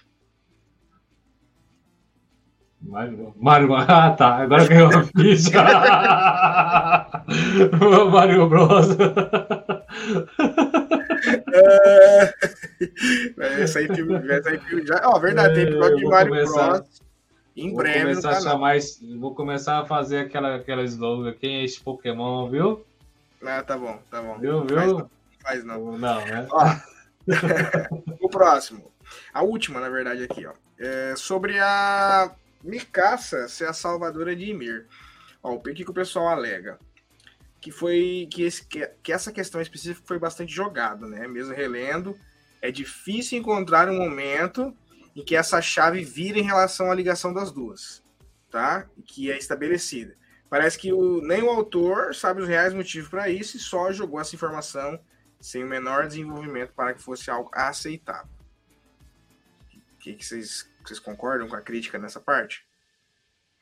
[2.82, 5.64] Mário, Mário, ah tá, agora ganhou a ficha.
[8.10, 8.88] Mário Bros.
[11.54, 12.34] é...
[13.36, 15.02] Vai sair filme já.
[15.06, 17.02] Ó, verdade, tem episódio de Mario começar, Bros.
[17.56, 18.00] Em breve.
[18.00, 18.76] Vou começar, a chamar,
[19.20, 21.34] vou começar a fazer aquela, aquela slogan.
[21.34, 22.86] Quem é esse Pokémon, viu?
[23.44, 24.38] Ah, tá bom, tá bom.
[24.38, 24.78] Viu, viu?
[24.78, 25.08] Faz,
[25.42, 25.98] faz não.
[25.98, 26.48] Não, né?
[26.52, 26.66] Ó,
[28.22, 28.92] o próximo.
[29.34, 30.54] A última, na verdade, aqui, ó.
[30.78, 32.32] É sobre a
[32.64, 34.86] Mikasa ser a salvadora de Ymir.
[35.42, 36.78] Ó, o que, que o pessoal alega?
[37.62, 41.28] Que foi que, esse, que, que essa questão específica foi bastante jogada, né?
[41.28, 42.18] Mesmo relendo,
[42.62, 44.76] é difícil encontrar um momento
[45.16, 48.04] em que essa chave vira em relação à ligação das duas,
[48.50, 48.88] tá?
[49.06, 50.16] Que é estabelecida.
[50.50, 54.20] Parece que o, nem o autor sabe os reais motivos para isso e só jogou
[54.20, 55.00] essa informação
[55.40, 58.30] sem o menor desenvolvimento para que fosse algo aceitável.
[59.96, 62.66] O que, que vocês vocês concordam com a crítica nessa parte?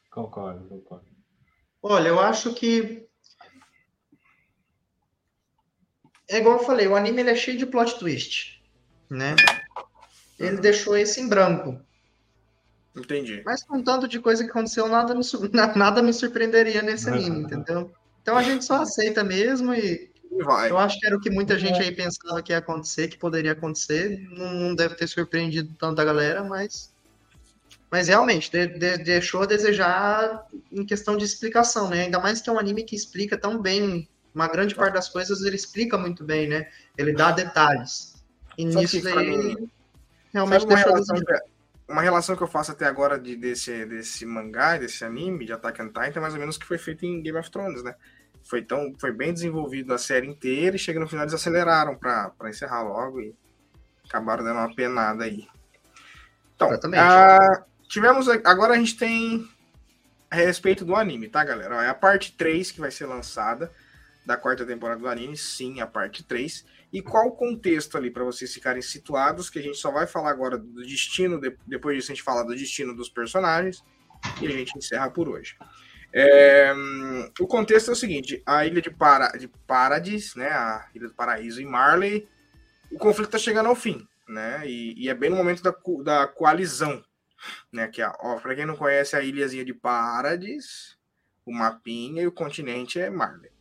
[0.10, 1.06] Concordo, concordo.
[1.82, 3.07] Olha, eu acho que.
[6.30, 8.62] É igual eu falei, o anime ele é cheio de plot twist,
[9.10, 9.36] né?
[10.40, 10.62] Ele uhum.
[10.62, 11.80] deixou esse em branco.
[12.96, 13.42] Entendi.
[13.46, 15.22] Mas com tanto de coisa que aconteceu, nada me,
[15.76, 17.92] nada me surpreenderia nesse anime, entendeu?
[18.22, 20.12] Então a gente só aceita mesmo e
[20.44, 20.70] Vai.
[20.70, 23.54] Eu acho que era o que muita gente aí pensava que ia acontecer, que poderia
[23.54, 24.20] acontecer.
[24.30, 26.92] Não, não deve ter surpreendido tanta galera, mas
[27.90, 32.04] mas realmente, de, de, deixou a desejar em questão de explicação, né?
[32.04, 34.08] Ainda mais que é um anime que explica tão bem.
[34.38, 36.70] Uma grande parte das coisas ele explica muito bem, né?
[36.96, 38.24] Ele dá detalhes.
[38.56, 39.68] E nisso daí,
[40.32, 41.34] realmente uma relação, que,
[41.90, 45.82] uma relação que eu faço até agora de, desse, desse mangá, desse anime de Attack
[45.82, 47.96] on Titan, é mais ou menos que foi feito em Game of Thrones, né?
[48.44, 52.32] Foi, tão, foi bem desenvolvido a série inteira e chega no final eles aceleraram para
[52.44, 53.34] encerrar logo e
[54.06, 55.48] acabaram dando uma penada aí.
[56.56, 57.02] Então, Exatamente.
[57.02, 58.30] A, tivemos.
[58.46, 59.50] Agora a gente tem
[60.30, 61.84] a respeito do anime, tá, galera?
[61.84, 63.72] É a parte 3 que vai ser lançada
[64.28, 66.66] da quarta temporada do anime, sim, a parte 3.
[66.92, 70.32] E qual o contexto ali para vocês ficarem situados, que a gente só vai falar
[70.32, 73.84] agora do destino, depois disso a gente fala do destino dos personagens
[74.42, 75.56] e a gente encerra por hoje.
[76.14, 76.74] É,
[77.40, 81.14] o contexto é o seguinte: a ilha de, Para, de Paradis, né, a ilha do
[81.14, 82.28] Paraíso em Marley,
[82.92, 84.62] o conflito está chegando ao fim, né?
[84.66, 85.74] E, e, é bem no momento da,
[86.04, 87.04] da coalizão
[87.72, 87.88] né?
[87.88, 88.10] Que é,
[88.42, 90.98] para quem não conhece a ilhazinha de Paradis,
[91.46, 93.52] o mapinha e o continente é Marley.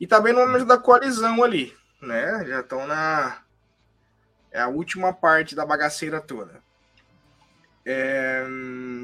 [0.00, 2.44] E também no momento da coalizão ali, né?
[2.46, 3.42] Já estão na
[4.50, 6.62] é a última parte da bagaceira toda.
[7.84, 8.42] É,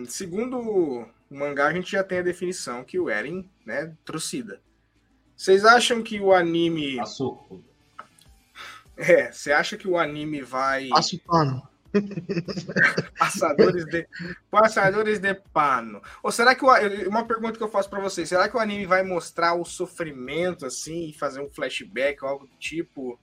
[0.08, 4.60] segundo o mangá, a gente já tem a definição que o Eren, né, trucida.
[5.36, 6.98] Vocês acham que o anime.
[6.98, 7.56] Açúcar.
[8.96, 10.88] É, você acha que o anime vai.
[11.26, 11.68] Pano.
[13.18, 14.08] passadores, de,
[14.50, 16.02] passadores de pano.
[16.22, 16.68] Ou será que o,
[17.08, 20.66] uma pergunta que eu faço para vocês, será que o anime vai mostrar o sofrimento
[20.66, 23.18] assim e fazer um flashback ou algo do tipo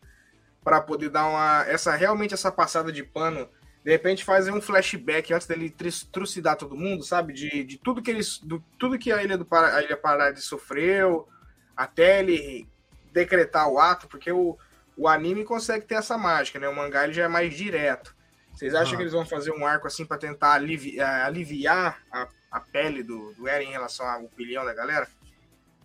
[0.64, 3.50] para poder dar uma essa realmente essa passada de pano?
[3.84, 5.74] De repente fazer um flashback antes dele
[6.12, 7.34] trucidar todo mundo, sabe?
[7.34, 11.28] De, de tudo que eles do tudo que a ilha do a ilha Paradis sofreu
[11.76, 12.68] até ele
[13.12, 14.58] decretar o ato, porque o
[15.00, 16.68] o anime consegue ter essa mágica, né?
[16.68, 18.14] O mangá ele já é mais direto.
[18.60, 18.98] Vocês acham ah.
[18.98, 23.02] que eles vão fazer um arco assim para tentar alivi eh, aliviar a, a, pele
[23.02, 25.08] do, do Eren em relação ao opinião da galera?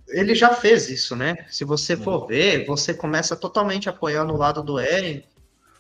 [0.09, 1.47] Ele já fez isso, né?
[1.49, 2.27] Se você for uhum.
[2.27, 5.23] ver, você começa totalmente apoiando o lado do Eren,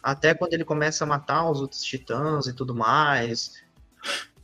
[0.01, 3.55] até quando ele começa a matar os outros titãs e tudo mais.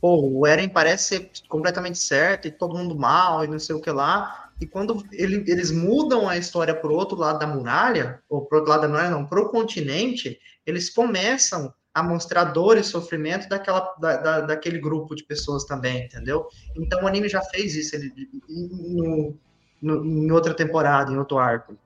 [0.01, 3.81] Pô, o Eren parece ser completamente certo e todo mundo mal e não sei o
[3.81, 4.49] que lá.
[4.59, 8.71] E quando ele, eles mudam a história pro outro lado da muralha, ou pro outro
[8.71, 14.17] lado da muralha, não, pro continente, eles começam a mostrar dor e sofrimento daquela, da,
[14.17, 16.47] da, daquele grupo de pessoas também, entendeu?
[16.75, 18.13] Então o anime já fez isso ele,
[18.47, 19.37] no,
[19.81, 21.77] no, em outra temporada, em outro arco.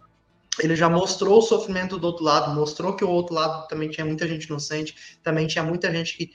[0.60, 4.06] Ele já mostrou o sofrimento do outro lado, mostrou que o outro lado também tinha
[4.06, 6.32] muita gente inocente, também tinha muita gente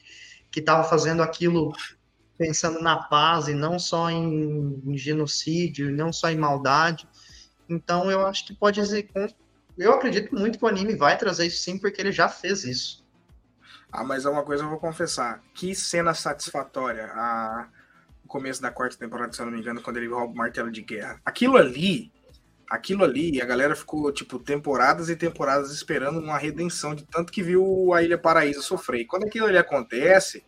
[0.50, 1.72] que estava fazendo aquilo
[2.36, 7.08] pensando na paz e não só em, em genocídio, não só em maldade.
[7.68, 8.80] Então eu acho que pode
[9.78, 12.99] eu acredito muito que o anime vai trazer isso sim, porque ele já fez isso.
[13.92, 15.42] Ah, mas é uma coisa eu vou confessar.
[15.54, 17.68] Que cena satisfatória a...
[18.24, 20.70] o começo da quarta temporada, se eu não me engano, quando ele rouba o martelo
[20.70, 21.20] de guerra.
[21.24, 22.12] Aquilo ali,
[22.68, 27.42] aquilo ali, a galera ficou, tipo, temporadas e temporadas esperando uma redenção de tanto que
[27.42, 29.00] viu a Ilha Paraíso sofrer.
[29.00, 30.44] E quando aquilo ali acontece,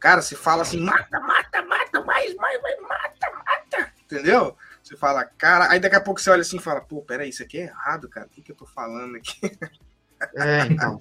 [0.00, 3.92] cara, se fala assim, mata, mata, mata, mais, mais, mais, mata, mata.
[4.04, 4.56] Entendeu?
[4.82, 7.44] Você fala, cara, aí daqui a pouco você olha assim e fala, pô, peraí, isso
[7.44, 8.26] aqui é errado, cara.
[8.26, 9.40] O que, que eu tô falando aqui?
[10.36, 11.00] É, então.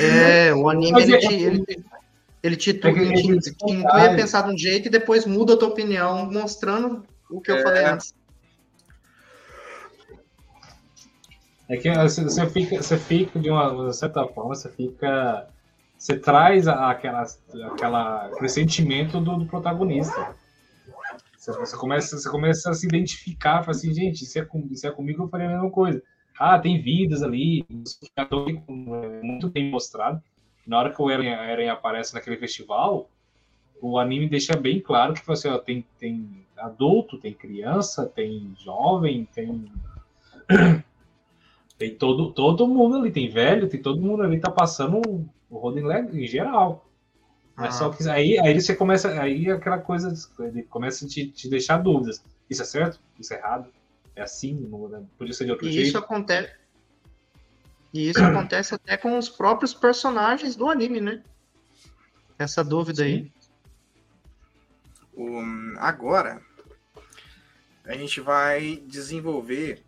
[0.00, 1.64] É, o anime, ele, te, ele,
[2.42, 5.54] ele te, tu, ele te, te inclui a pensar de um jeito e depois muda
[5.54, 7.62] a tua opinião, mostrando o que eu É.
[7.62, 8.14] falei antes.
[11.68, 15.46] É que você, você fica, você fica de uma certa forma, você fica,
[15.96, 17.24] você traz aquela,
[17.72, 20.34] aquela aquele sentimento do, do protagonista.
[21.38, 24.86] Você, você começa, você começa a se identificar, fala assim, gente, se é, com, se
[24.86, 26.02] é comigo eu faria a mesma coisa.
[26.40, 27.66] Ah, tem vidas ali,
[28.16, 30.22] é muito bem mostrado.
[30.66, 33.10] Na hora que o Eren, Eren aparece naquele festival,
[33.78, 39.28] o anime deixa bem claro que você ó, tem, tem adulto, tem criança, tem jovem,
[39.34, 39.70] tem
[41.76, 45.84] tem todo, todo mundo ali, tem velho, tem todo mundo ali, tá passando o Roden
[46.14, 46.86] em geral.
[47.54, 47.78] Mas Ah.
[47.78, 51.50] só que aí, aí você começa, aí é aquela coisa, ele começa a te, te
[51.50, 52.24] deixar dúvidas.
[52.48, 52.98] Isso é certo?
[53.18, 53.70] Isso é errado?
[54.20, 54.52] É assim?
[54.52, 55.88] Não, podia ser de outro E jeito?
[55.88, 56.52] isso acontece.
[57.90, 61.22] E isso acontece até com os próprios personagens do anime, né?
[62.38, 63.32] Essa dúvida aí.
[65.16, 66.42] Um, agora,
[67.86, 69.82] a gente vai desenvolver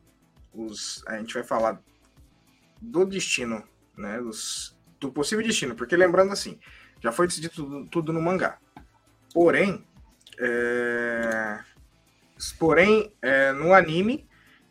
[0.54, 1.04] os.
[1.06, 1.82] A gente vai falar
[2.80, 3.62] do destino,
[3.98, 4.18] né?
[4.18, 6.58] Dos, do possível destino, porque lembrando assim,
[7.02, 8.58] já foi decidido tudo, tudo no mangá.
[9.34, 9.86] Porém,
[10.38, 11.62] é,
[12.50, 14.26] porém é, no anime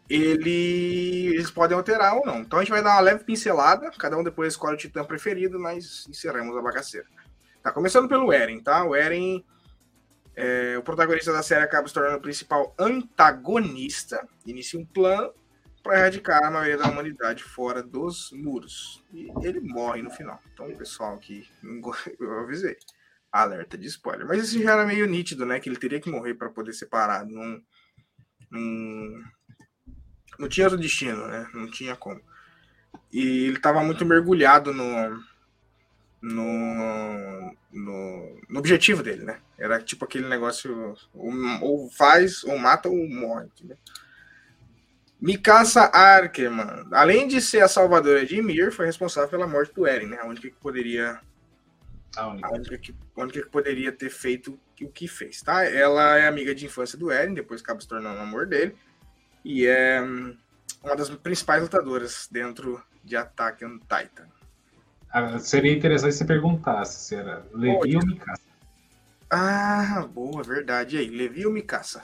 [0.09, 2.39] ele, eles podem alterar ou não.
[2.39, 5.57] Então a gente vai dar uma leve pincelada, cada um depois escolhe o titã preferido,
[5.59, 7.07] mas encerramos a bagaceira.
[7.63, 8.83] Tá começando pelo Eren, tá?
[8.83, 9.45] O Eren
[10.35, 15.33] é, o protagonista da série acaba se tornando o principal antagonista, inicia um plano
[15.83, 19.03] para erradicar a maioria da humanidade fora dos muros.
[19.13, 20.39] E ele morre no final.
[20.53, 21.19] Então, o pessoal
[21.81, 22.77] go- eu avisei.
[23.31, 24.27] Alerta de spoiler.
[24.27, 25.59] Mas isso já era meio nítido, né?
[25.59, 27.25] Que ele teria que morrer para poder separar.
[27.25, 27.61] Não,
[28.49, 29.23] não,
[30.37, 31.47] não tinha outro destino, né?
[31.53, 32.21] Não tinha como.
[33.11, 35.23] E ele estava muito mergulhado no,
[36.21, 39.39] no, no, no objetivo dele, né?
[39.57, 43.77] Era tipo aquele negócio, ou, ou faz, ou mata, ou morre, entendeu?
[45.21, 50.07] Mikasa Arkerman, além de ser a salvadora de Ymir, foi responsável pela morte do Eren,
[50.07, 50.17] né?
[50.19, 51.19] A única que poderia,
[52.15, 52.47] A única.
[52.47, 55.63] a única que, a única que poderia ter feito o que fez, tá?
[55.63, 58.75] Ela é amiga de infância do Eren, depois acaba se tornando o amor dele,
[59.45, 60.35] e é hum,
[60.83, 64.27] uma das principais lutadoras dentro de Attack on Titan.
[65.09, 68.41] Ah, Seria interessante se você perguntasse se era Levi ou Mikasa.
[69.29, 70.95] Ah, boa, verdade.
[70.95, 72.01] E aí, Levi ou Mikasa?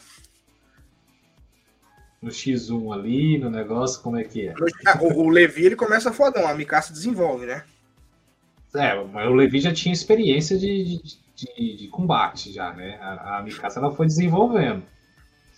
[2.21, 4.53] No X1 ali, no negócio, como é que é?
[4.85, 7.63] Ah, o, o Levi ele começa fodão, a Mikasa desenvolve, né?
[8.75, 11.17] É, mas o Levi já tinha experiência de, de,
[11.55, 12.97] de- de combate já, né?
[13.01, 14.83] A, a Mikasa ela foi desenvolvendo.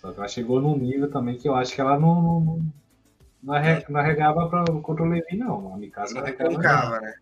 [0.00, 2.62] Só que ela chegou num nível também que eu acho que ela não, não, não,
[3.42, 5.74] não arre- não arregava pra, contra o Levi, não.
[5.74, 7.00] A Mikasa Não arregava.
[7.00, 7.14] né?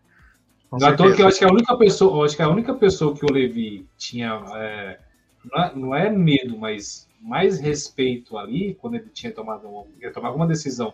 [0.87, 1.15] É toa certeza.
[1.15, 3.31] que eu acho que a única pessoa, eu acho que a única pessoa que o
[3.33, 4.99] Levi tinha é,
[5.45, 10.11] não, é, não é medo, mas mais respeito ali, quando ele tinha tomado uma, ia
[10.13, 10.93] tomar alguma decisão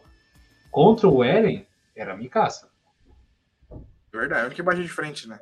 [0.71, 1.65] contra o Eren,
[1.95, 2.69] era a Mikasa.
[4.15, 5.39] Verdade, a única que bate de frente, né?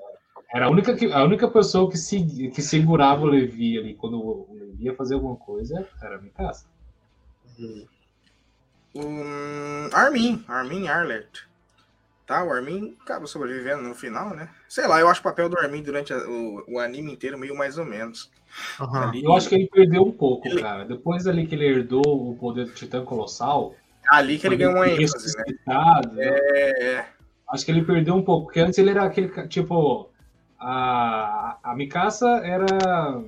[0.53, 4.19] Era a única, que, a única pessoa que, se, que segurava o Levi ali quando
[4.19, 6.65] o o Levi ia fazer alguma coisa era a Mikasa.
[8.95, 11.47] Um, Armin, Armin Arlert.
[12.27, 14.49] Tá, o Armin acaba sobrevivendo no final, né?
[14.69, 17.55] Sei lá, eu acho o papel do Armin durante a- o, o anime inteiro meio
[17.55, 18.31] mais ou menos.
[18.79, 19.09] Aham.
[19.09, 20.85] Ali, Eu acho que ele perdeu um pouco, Ele- cara.
[20.85, 23.75] Depois ali que ele herdou o poder do Titã Colossal,
[24.07, 25.43] ali que ele ganhou uma ênfase, né?
[26.17, 27.12] É, é.
[27.53, 30.09] Acho que ele perdeu um pouco, porque antes ele era aquele, tipo,
[30.59, 33.23] a, a Mikasa era,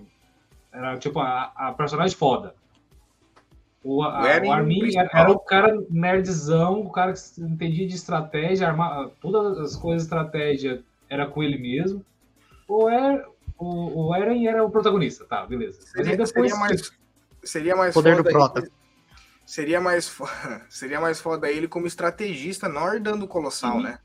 [0.74, 2.56] era tipo, a, a personagem foda.
[3.84, 8.68] O, a- O Armin era, era o cara nerdzão, o cara que entendia de estratégia,
[8.68, 12.04] arma, todas as coisas de estratégia era com ele mesmo.
[12.68, 13.24] O, er,
[13.60, 15.80] o, o Eren era o protagonista, tá, beleza.
[15.84, 16.32] Seria, depois...
[16.32, 16.92] seria mais,
[17.44, 18.60] seria mais Poder do foda prota.
[18.62, 18.72] ele-
[19.46, 20.28] Seria mais, fo-
[20.68, 23.84] seria mais foda ele como estrategista, não herdando o Colossal, Sim.
[23.84, 24.00] né?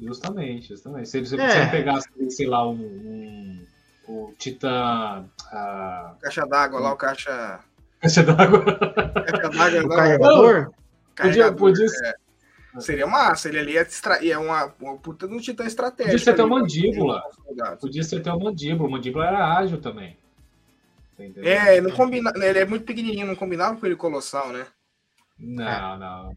[0.00, 1.08] Justamente, justamente.
[1.08, 1.64] Se ele, se É.
[1.64, 3.66] você pegasse, sei lá, um, um,
[4.06, 5.24] o Titã...
[5.52, 7.60] ah, Caixa d'água lá, o caixa.
[8.00, 8.64] Caixa d'água.
[8.64, 10.64] Caixa d'água O não, carregador?
[10.64, 10.70] Podia,
[11.14, 12.14] carregador, podia, é.
[12.80, 14.26] Seria massa, ele ali é, extra...
[14.26, 16.12] é uma, uma puta de um titã estratégico.
[16.12, 17.22] Podia ser até mandíbula.
[17.80, 18.88] podia ser até o mandíbula.
[18.88, 20.16] O mandíbula era ágil também.
[21.16, 21.46] Tá entendendo?
[21.46, 22.32] É, não combina...
[22.36, 24.66] ele é muito pequenininho, não combinava com ele colossal, né?
[25.38, 26.32] Não, não.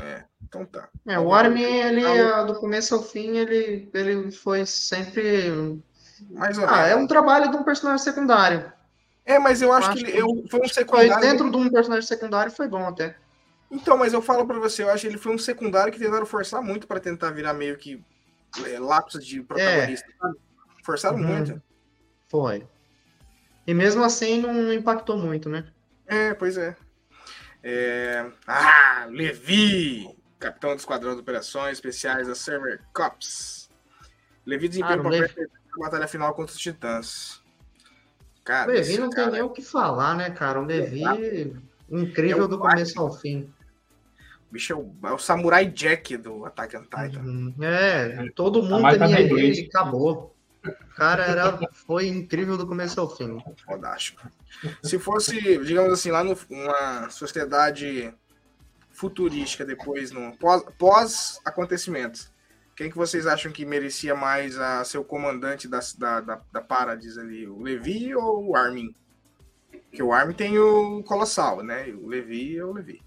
[0.00, 0.88] É, então tá.
[1.06, 5.80] É, o Armin, ele, ah, do começo ao fim, ele, ele foi sempre.
[6.30, 8.72] Mais Ah, é um trabalho de um personagem secundário.
[9.24, 11.20] É, mas eu acho, Eu acho que, ele, eu, foi um Foi secundário.
[11.20, 13.16] dentro de um personagem secundário foi bom até.
[13.70, 16.24] Então, mas eu falo pra você, eu acho que ele foi um secundário que tentaram
[16.24, 18.02] forçar muito pra tentar virar meio que
[18.64, 20.36] é, lápis de protagonista, sabe?
[20.82, 21.26] Forçaram Uhum.
[21.26, 21.62] muito.
[22.30, 22.66] Foi.
[23.66, 25.66] E mesmo assim não impactou muito, né?
[26.06, 26.74] É, pois é.
[27.62, 30.08] É, Ah, Levi,
[30.38, 33.68] capitão do Esquadrão de Operações Especiais da Server Cops.
[34.46, 37.42] Levi desempenha Ah, um o papel Levi- na batalha final contra os Titãs.
[38.44, 40.60] Cara, O Levi não cara- tem nem o que falar, né, cara?
[40.60, 41.50] O Levi, É
[41.90, 43.52] incrível o do começo ao fim.
[44.48, 47.20] o bicho é o, é o Samurai Jack do Attack on Titan.
[47.20, 47.54] Uhum.
[47.60, 49.62] É, todo mundo tá bem ele doente.
[49.62, 50.34] e acabou.
[50.64, 53.38] O cara era, foi incrível do começo ao fim.
[53.66, 54.28] Fodástico.
[54.82, 58.12] Se fosse, digamos assim, lá numa sociedade
[58.98, 62.30] futurística depois, no pós, pós acontecimentos,
[62.76, 66.60] quem que vocês acham que merecia mais a ser o comandante da, da, da, da
[66.60, 67.46] Paradis ali?
[67.46, 68.94] O Levi ou o Armin?
[69.70, 71.88] Porque o Armin tem o Colossal, né?
[72.00, 73.00] O Levi é o Levi.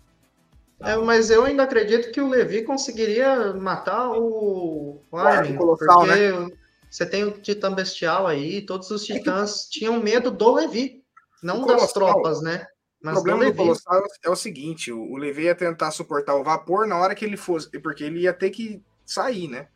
[0.81, 6.55] É, mas eu ainda acredito que o Levi conseguiria matar o, o Armin Colossal, porque
[6.89, 11.03] você tem o Titã Bestial aí, todos os titãs tinham medo do Levi,
[11.43, 12.65] não O das Colossal- tropas, né?
[13.01, 13.57] O Mas do problema do.
[13.57, 17.25] Colossal é o seguinte: o o Levi ia tentar suportar o vapor na hora que
[17.25, 19.67] ele fosse, porque ele ia ter que sair, né?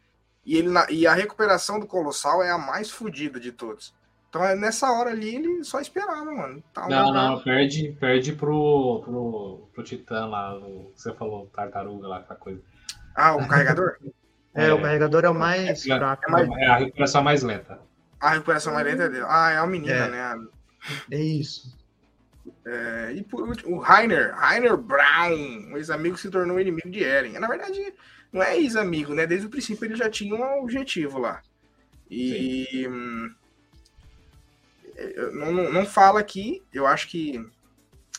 [0.46, 3.96] E, ele, e a recuperação do Colossal é a mais fodida de todos.
[4.30, 6.62] Então, é nessa hora ali, ele só esperava, mano.
[6.74, 12.08] Tá Não, não, perde, perde pro, pro, pro Titã lá, o que você falou, tartaruga
[12.08, 12.62] lá, aquela coisa.
[13.16, 13.98] Ah, o carregador?
[14.58, 16.24] É, o carregador é o mais É, fraco.
[16.30, 16.64] é mais- né?
[16.64, 17.78] É a recuperação mais lenta.
[18.22, 19.26] A recuperação mais lenta é dele.
[19.28, 20.10] Ah, é a menina, É.
[20.10, 20.46] né?
[21.12, 21.78] É isso.
[22.66, 27.38] É, e por último, o Rainer, Rainer Brown, o ex-amigo se tornou inimigo de Eren.
[27.40, 27.94] Na verdade,
[28.34, 29.28] não é ex-amigo, né?
[29.28, 31.42] Desde o princípio ele já tinha um objetivo lá.
[32.10, 33.34] E hum,
[35.34, 37.46] não, não, não fala aqui, eu acho que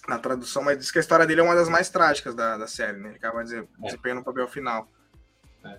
[0.09, 2.67] na tradução, mas diz que a história dele é uma das mais trágicas da, da
[2.67, 3.09] série, né?
[3.09, 3.65] Ele acaba É.
[3.79, 4.89] desempenhando o papel final.
[5.65, 5.79] É.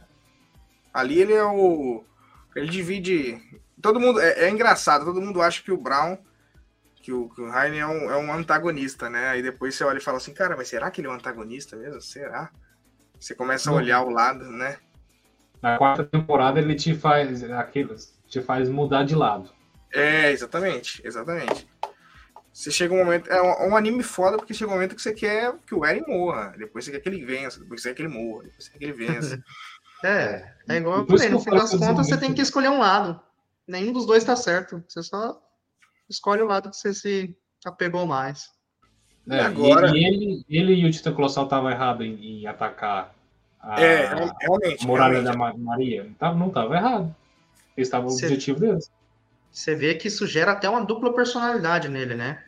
[0.93, 2.03] Ali ele é o.
[2.55, 3.41] Ele divide.
[3.81, 4.19] Todo mundo.
[4.19, 6.17] É, é engraçado, todo mundo acha que o Brown
[7.07, 9.29] que o, que o Heine é um, é um antagonista, né?
[9.29, 11.77] Aí depois você olha e fala assim, cara, mas será que ele é um antagonista
[11.77, 12.01] mesmo?
[12.01, 12.51] Será?
[13.17, 14.77] Você começa a olhar o lado, né?
[15.61, 17.95] Na quarta temporada ele te faz aquilo,
[18.27, 19.49] te faz mudar de lado.
[19.89, 21.65] É, exatamente, exatamente.
[22.51, 23.31] Você chega um momento.
[23.31, 26.03] É um, um anime foda, porque chega um momento que você quer que o Eren
[26.05, 26.55] morra.
[26.57, 28.79] Depois você quer que ele vença, depois você quer que ele morra, depois você quer
[28.79, 29.41] que ele vença.
[30.05, 33.19] É, é igual eu falei, no fim das contas você tem que escolher um lado.
[33.67, 34.83] Nenhum dos dois tá certo.
[34.87, 35.41] Você só
[36.09, 37.35] escolhe o lado que você se
[37.65, 38.49] apegou mais.
[39.27, 42.47] E É, agora- e, e ele, ele e o Titã Colossal estavam errados em, em
[42.47, 43.13] atacar
[43.59, 44.83] a, é, real- realmente.
[44.83, 45.31] a muralha realmente.
[45.33, 46.03] da Ma- Maria.
[46.05, 47.15] Não tava- Não estava errado.
[47.75, 48.89] Eles estavam o Você- objetivo deles.
[49.51, 52.43] Você vê que isso gera até uma dupla personalidade nele, né?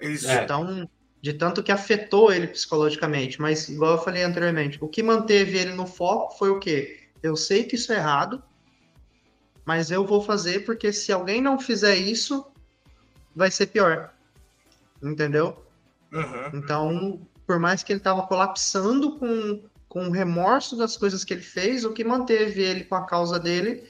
[0.00, 0.28] Isso.
[0.30, 0.42] É.
[0.44, 0.88] Então,
[1.20, 3.40] de tanto que afetou ele psicologicamente.
[3.40, 7.00] Mas, igual eu falei anteriormente, o que manteve ele no foco foi o quê?
[7.22, 8.42] Eu sei que isso é errado,
[9.64, 12.44] mas eu vou fazer porque se alguém não fizer isso,
[13.34, 14.12] vai ser pior.
[15.02, 15.64] Entendeu?
[16.12, 16.50] Uhum.
[16.54, 21.84] Então, por mais que ele estava colapsando com, com remorso das coisas que ele fez,
[21.84, 23.88] o que manteve ele com a causa dele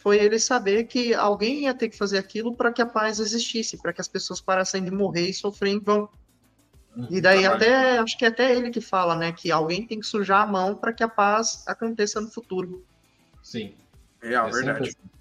[0.00, 3.76] foi ele saber que alguém ia ter que fazer aquilo para que a paz existisse,
[3.76, 6.08] para que as pessoas parassem de morrer e sofrer em vão.
[7.10, 7.62] E daí Trabalho.
[7.62, 10.46] até acho que é até ele que fala, né, que alguém tem que sujar a
[10.46, 12.84] mão para que a paz aconteça no futuro.
[13.42, 13.74] Sim.
[14.22, 14.88] Real, é sempre verdade.
[14.88, 15.19] assim.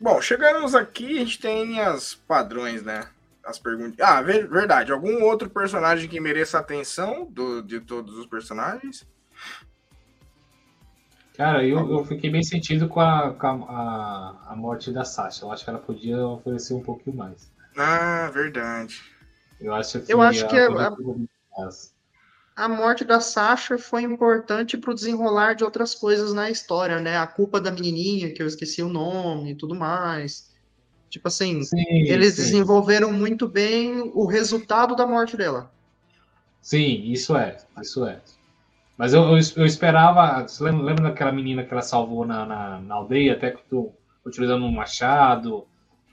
[0.00, 3.08] Bom, chegamos aqui, a gente tem as padrões, né?
[3.44, 3.98] As perguntas.
[4.00, 4.92] Ah, ver- verdade.
[4.92, 9.06] Algum outro personagem que mereça atenção do, de todos os personagens?
[11.36, 13.50] Cara, eu, eu fiquei bem sentido com, a, com a,
[14.48, 15.44] a, a morte da Sasha.
[15.44, 17.50] Eu acho que ela podia oferecer um pouquinho mais.
[17.76, 19.00] Ah, verdade.
[19.60, 20.66] Eu acho que, Eu acho que a,
[22.64, 27.16] a- morte da Sasha foi importante para o desenrolar de outras coisas na história, né?
[27.16, 30.48] A culpa da menininha, que eu esqueci o nome e tudo mais.
[31.10, 32.42] Tipo assim, Sim, eles sim.
[32.42, 35.70] desenvolveram muito bem o resultado da morte dela.
[36.60, 38.20] Sim, isso é, isso é.
[38.96, 40.42] Mas eu, eu, eu esperava.
[40.46, 43.92] Você lembra, lembra daquela menina que ela salvou na, na, na aldeia, até que tu
[44.26, 45.66] utilizando um machado?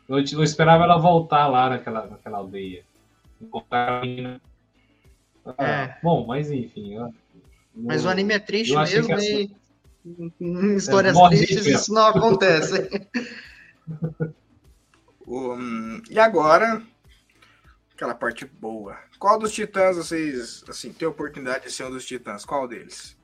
[0.07, 2.83] Eu, eu esperava ela voltar lá naquela, naquela aldeia.
[3.41, 4.39] Encontrar a menina.
[5.45, 5.97] Ah, É.
[6.01, 6.95] Bom, mas enfim.
[6.95, 7.13] eu-
[7.75, 9.51] Mas o anime é triste mesmo e
[10.39, 12.89] em histórias morre tristes isso não acontece.
[15.27, 16.83] Hum, e agora,
[17.93, 18.95] aquela parte boa.
[19.17, 22.45] Qual dos titãs vocês, assim, tem a oportunidade de ser um dos titãs?
[22.45, 23.17] Qual deles?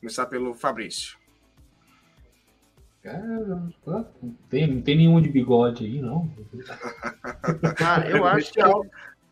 [0.00, 1.16] Começar pelo Fabrício.
[3.02, 6.28] Cara, não tem, não tem nenhum de bigode aí, não.
[7.76, 8.60] Cara, eu acho que.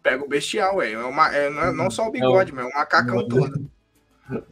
[0.07, 2.69] Pega o bestial, é, é, uma, é não, é, não só o bigode, mas é
[2.69, 3.69] um macacão todo.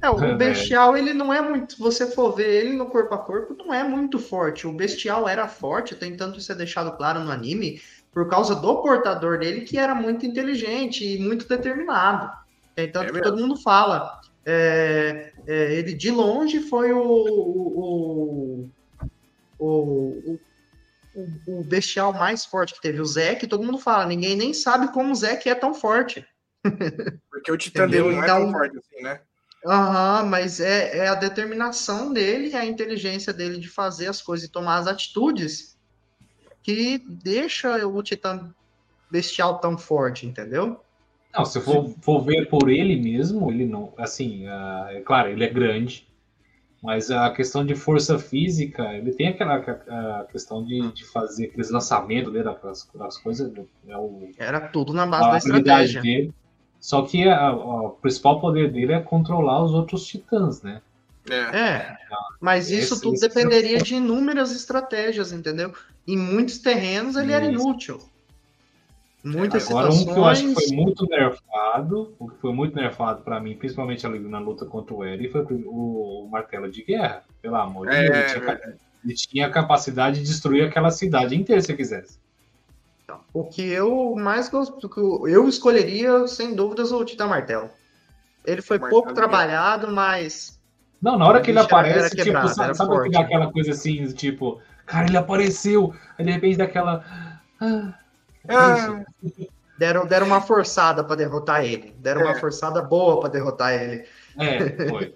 [0.03, 1.75] É, o bestial, ele não é muito.
[1.75, 4.67] Se você for ver ele no corpo a corpo, não é muito forte.
[4.67, 7.81] O bestial era forte, tem tanto isso é deixado claro no anime,
[8.13, 12.37] por causa do portador dele, que era muito inteligente e muito determinado.
[12.77, 14.21] É tanto é que todo mundo fala.
[14.45, 18.71] É, é, ele de longe foi o, o,
[19.57, 20.39] o, o,
[21.47, 23.01] o bestial mais forte que teve.
[23.01, 26.27] O Zeke, todo mundo fala, ninguém nem sabe como o Zeke é tão forte.
[27.31, 29.21] Porque o Titã dele não então, é tão então, forte assim, né?
[29.67, 34.47] Aham, uhum, mas é, é a determinação dele, a inteligência dele de fazer as coisas
[34.47, 35.79] e tomar as atitudes
[36.63, 38.55] que deixa o Titã
[39.11, 40.81] Bestial tão forte, entendeu?
[41.33, 43.93] Não, se for, for ver por ele mesmo, ele não.
[43.97, 46.07] Assim, uh, é claro, ele é grande,
[46.85, 50.91] mas a questão de força física, ele tem aquela a questão de, hum.
[50.91, 53.51] de fazer aqueles lançamentos dele, das, das coisas.
[53.89, 56.03] É o, Era tudo na base da estratégia.
[56.03, 56.35] Dele.
[56.79, 60.83] Só que a, a, o principal poder dele é controlar os outros titãs, né?
[61.31, 61.59] É.
[61.59, 61.97] é.
[62.39, 63.83] Mas isso esse, tudo esse dependeria é...
[63.83, 65.73] de inúmeras estratégias, entendeu?
[66.07, 67.35] Em muitos terrenos ele isso.
[67.35, 67.99] era inútil.
[69.25, 70.07] Muitas Agora, situações...
[70.07, 73.57] um que eu acho que foi muito nerfado, o que foi muito nerfado para mim,
[73.57, 77.25] principalmente ali na luta contra o Eri, foi o, martelo de guerra.
[77.41, 78.17] Pelo amor de é, Deus.
[78.17, 78.75] Ele tinha, é.
[79.03, 82.19] ele tinha, a capacidade de destruir aquela cidade inteira se quisesse.
[83.03, 84.91] Então, o que eu mais gosto,
[85.27, 87.71] eu escolheria, sem dúvidas, o Titã Martelo.
[88.45, 90.61] Ele foi pouco trabalhado, mas.
[91.01, 95.17] Não, na hora que ele aparece, tipo, sabe, sabe aquela coisa assim, tipo, cara, ele
[95.17, 97.03] apareceu, aí de repente daquela.
[97.59, 97.95] Ah,
[98.49, 99.05] ah,
[99.79, 101.93] deram, deram uma forçada para derrotar ele.
[101.99, 102.25] Deram é.
[102.25, 104.07] uma forçada boa para derrotar ele.
[104.39, 105.15] É, foi.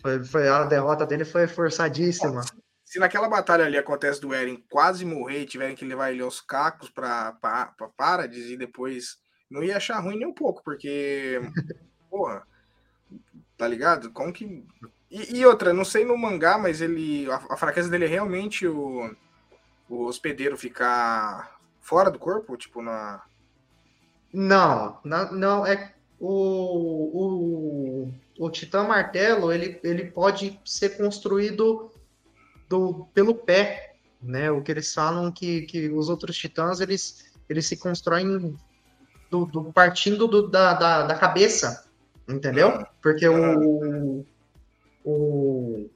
[0.00, 0.48] foi, foi.
[0.48, 2.42] A derrota dele foi forçadíssima.
[2.84, 6.40] Se naquela batalha ali acontece do Eren quase morrer e tiverem que levar ele aos
[6.40, 7.34] cacos para
[7.96, 9.16] Paradis e depois
[9.50, 11.40] não ia achar ruim nem um pouco, porque
[12.10, 12.46] porra,
[13.56, 14.10] tá ligado?
[14.12, 14.64] Como que
[15.10, 18.66] e, e, outra, não sei no mangá, mas ele a, a fraqueza dele é realmente
[18.66, 19.14] o,
[19.88, 21.53] o hospedeiro ficar
[21.84, 22.56] fora do corpo?
[22.56, 23.22] Tipo, na.
[24.32, 25.94] Não, não, não é.
[26.18, 31.92] O, o, o Titã Martelo ele, ele pode ser construído
[32.68, 34.50] do, pelo pé, né?
[34.50, 38.56] O que eles falam que, que os outros titãs eles, eles se constroem
[39.30, 41.86] do, do partindo do, da, da, da, cabeça,
[42.26, 42.86] entendeu?
[43.02, 44.24] Porque o,
[45.04, 45.90] o,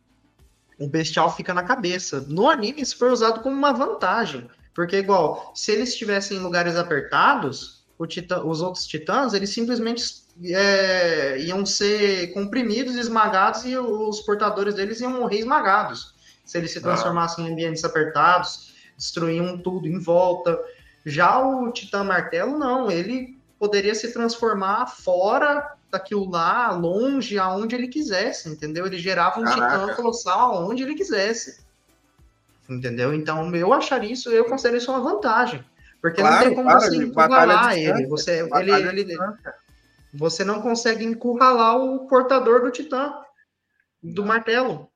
[0.79, 2.21] o bestial fica na cabeça.
[2.29, 4.49] No anime isso foi usado como uma vantagem.
[4.79, 10.05] Porque, igual, se eles estivessem em lugares apertados, titã, os outros titãs, eles simplesmente
[10.45, 16.15] é, iam ser comprimidos, esmagados, e os portadores deles iam morrer esmagados.
[16.45, 17.49] Se eles se transformassem ah.
[17.49, 20.57] em ambientes apertados, destruíam tudo em volta.
[21.05, 27.89] Já o Titã Martelo, não, ele poderia se transformar fora daquilo lá, longe, aonde ele
[27.89, 28.87] quisesse, entendeu?
[28.87, 29.81] Ele gerava um Caraca.
[29.81, 31.67] Titã colossal aonde ele quisesse.
[32.69, 33.15] Entendeu?
[33.15, 35.65] Então, eu acharia isso, eu considero isso uma vantagem.
[36.01, 38.07] Porque claro, não tem como claro, você encurralar ele.
[38.07, 39.19] Você, ele, ele,
[40.13, 43.15] você não consegue encurralar o portador do titã,
[44.03, 44.91] do martelo.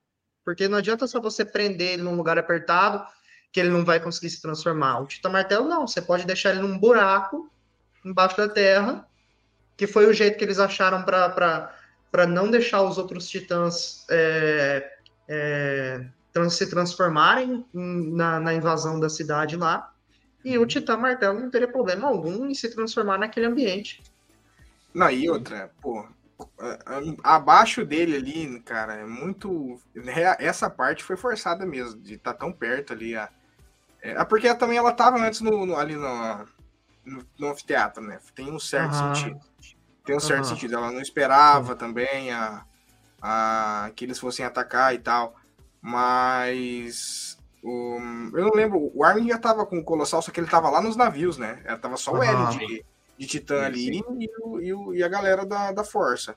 [0.44, 3.04] Porque não adianta só você prender ele num lugar apertado,
[3.50, 5.00] que ele não vai conseguir se transformar.
[5.00, 5.86] O titã martelo, não.
[5.86, 7.50] Você pode deixar ele num buraco,
[8.04, 9.06] embaixo da terra,
[9.76, 14.92] que foi o jeito que eles acharam para não deixar os outros titãs é,
[15.28, 16.04] é,
[16.50, 19.92] se transformarem na, na invasão da cidade lá.
[20.44, 24.02] E o Titã Martelo não teria problema algum em se transformar naquele ambiente.
[24.92, 26.04] Não, e outra, pô,
[27.22, 29.80] abaixo dele ali, cara, é muito.
[30.38, 33.16] Essa parte foi forçada mesmo, de estar tá tão perto ali.
[33.16, 33.28] A...
[34.00, 36.46] É, porque também ela tava antes no, no ali no,
[37.04, 38.18] no, no, anfiteatro, né?
[38.34, 39.14] Tem um certo uhum.
[39.14, 39.40] sentido.
[40.04, 40.50] Tem um certo uhum.
[40.50, 40.74] sentido.
[40.74, 41.78] Ela não esperava uhum.
[41.78, 42.64] também a,
[43.20, 45.36] a, que eles fossem atacar e tal.
[45.82, 47.36] Mas.
[47.62, 48.90] Um, eu não lembro.
[48.94, 51.60] O Armin já tava com o Colossal, só que ele tava lá nos navios, né?
[51.64, 52.84] Ela tava só o Eren de,
[53.18, 54.30] de Titã ali e,
[54.60, 56.36] e, e, a galera da, da Força.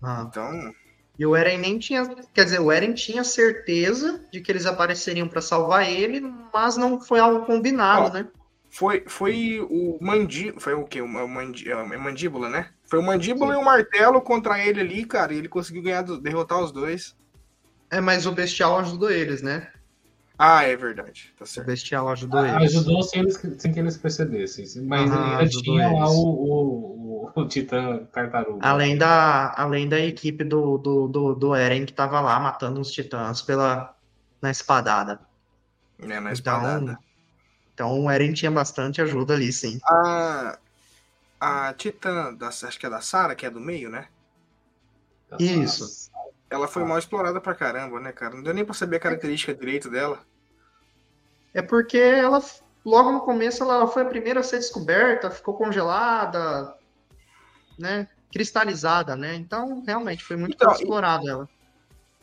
[0.00, 0.24] Ah.
[0.28, 0.72] Então.
[1.18, 2.06] E o Eren nem tinha.
[2.32, 6.20] Quer dizer, o Eren tinha certeza de que eles apareceriam para salvar ele,
[6.54, 8.28] mas não foi algo combinado, Ó, né?
[8.70, 11.00] Foi, foi o mandi, foi o quê?
[11.00, 12.70] O mandi, é mandíbula, né?
[12.84, 13.58] Foi o mandíbula Sim.
[13.58, 17.16] e o martelo contra ele ali, cara, e ele conseguiu ganhar, derrotar os dois.
[17.90, 19.70] É, mas o Bestial ajudou eles, né?
[20.38, 21.34] Ah, é verdade.
[21.36, 21.66] Tá certo.
[21.66, 22.76] O Bestial ajudou ah, eles.
[22.76, 24.84] Ajudou sem, eles, sem que eles percebessem.
[24.84, 25.98] Mas ah, ainda tinha eles.
[25.98, 28.64] lá o, o, o, Titã Tartaruga.
[28.64, 32.92] Além da, além da equipe do, do, do, do Eren que tava lá matando os
[32.92, 33.96] titãs pela,
[34.40, 35.20] na espadada.
[35.98, 36.98] É, na Então, espadada.
[37.74, 39.80] então o Eren tinha bastante ajuda ali, sim.
[39.84, 40.58] A,
[41.40, 44.06] a Titã, da, acho que é da Sarah, que é do meio, né?
[45.40, 46.07] Isso.
[46.50, 48.34] Ela foi mal explorada pra caramba, né, cara?
[48.34, 50.20] Não deu nem pra saber a característica direito dela.
[51.52, 52.42] É porque ela,
[52.84, 56.74] logo no começo, ela foi a primeira a ser descoberta, ficou congelada,
[57.78, 58.08] né?
[58.32, 59.34] Cristalizada, né?
[59.34, 61.48] Então, realmente, foi muito Então, pouco e- explorado ela.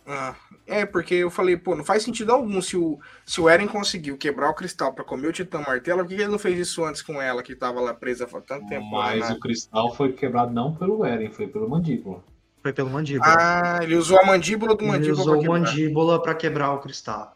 [0.07, 0.35] Ah,
[0.67, 4.15] é, porque eu falei, pô, não faz sentido algum se o, se o Eren conseguiu
[4.15, 7.01] quebrar o cristal pra comer o Titã Martelo, por que ele não fez isso antes
[7.01, 8.85] com ela, que tava lá presa há tanto tempo?
[8.91, 9.35] Mas né?
[9.35, 12.23] o cristal foi quebrado não pelo Eren, foi pelo mandíbula.
[12.65, 13.35] Foi pelo mandíbula.
[13.37, 16.79] Ah, ele usou a mandíbula do Ele mandíbula usou pra o mandíbula para quebrar o
[16.79, 17.35] cristal.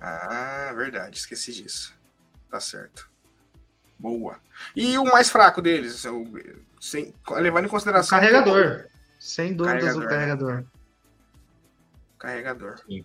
[0.00, 1.94] Ah, verdade, esqueci disso.
[2.50, 3.10] Tá certo.
[3.98, 4.38] Boa.
[4.74, 6.24] E o mais fraco deles, o-
[6.80, 8.18] sem, levando em O consideração.
[8.18, 8.86] carregador.
[9.20, 10.10] Sem dúvidas, Carregador, o né?
[10.16, 10.64] carregador.
[12.18, 12.78] Carregador.
[12.88, 13.04] Sim.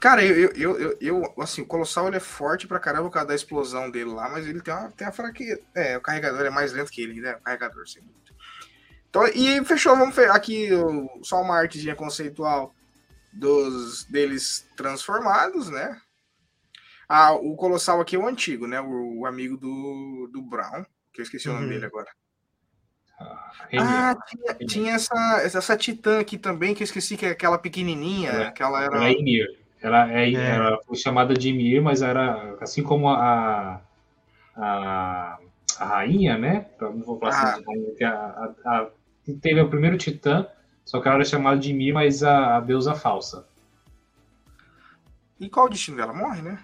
[0.00, 3.28] Cara, eu, eu, eu, eu- assim, o Colossal ele é forte pra caramba por causa
[3.28, 5.60] da explosão dele lá, mas ele tem uma, tem uma fraqueza.
[5.74, 7.34] É, o carregador é mais lento que ele, né?
[7.36, 8.27] O carregador, sem dúvida.
[9.26, 12.74] Então, e fechou, vamos ver aqui o- só uma artezinha conceitual
[13.32, 16.00] dos deles transformados, né?
[17.08, 18.80] Ah, o Colossal aqui é o antigo, né?
[18.80, 21.70] O, o amigo do, do Brown, que eu esqueci o nome Uhum.
[21.70, 22.08] dele agora.
[23.70, 23.82] Rainier.
[23.82, 28.30] Ah, tinha, tinha essa, essa titã aqui também, que eu esqueci que é aquela pequenininha,
[28.30, 28.50] É.
[28.50, 28.96] que ela era...
[28.96, 29.14] Ela é.
[29.80, 30.50] Ela, é, É.
[30.56, 33.80] ela foi chamada de Ymir, mas era assim como a,
[34.56, 35.38] a,
[35.78, 36.66] a rainha, né?
[36.80, 37.52] Não vou falar Ah.
[37.54, 38.88] assim, que a, a,
[39.34, 40.46] teve o primeiro titã,
[40.84, 43.46] só que ela era chamada de Ymir, mas a, a deusa falsa.
[45.40, 46.12] E qual o destino dela?
[46.12, 46.58] Morre, né?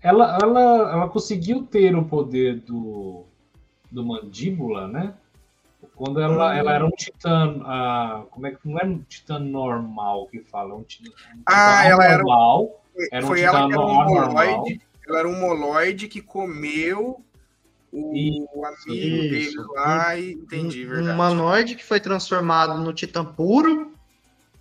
[0.00, 0.60] Ela, ela,
[0.92, 3.24] ela conseguiu ter o poder do,
[3.90, 5.14] do mandíbula, né?
[5.94, 6.52] Quando ela, Hum.
[6.56, 7.60] ela era um titã.
[7.64, 10.74] ah, como é que não era um titã normal que fala?
[10.74, 12.82] Um titã, um Ah, titã ela era normal.
[12.92, 14.26] Foi, Era um foi ela que era um titã normal.
[14.56, 14.80] moloide.
[15.06, 17.24] Ela era um moloide que comeu
[17.92, 19.72] o amigo dele Isso.
[19.72, 21.10] lá e entendi, um verdade.
[21.10, 23.92] humanoide que foi transformado no titã puro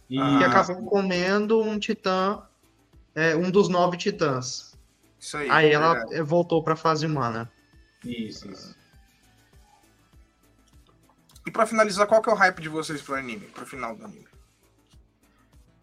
[0.09, 0.45] E Ah.
[0.47, 2.43] acabou comendo um titã,
[3.15, 4.77] é, um dos nove titãs.
[5.19, 5.49] Isso aí.
[5.49, 6.21] Aí ela verdade.
[6.21, 7.51] voltou para a fase humana.
[8.03, 8.75] Isso, isso.
[11.47, 13.47] E pra finalizar, qual que é o hype de vocês pro anime?
[13.47, 14.27] Pro final do anime?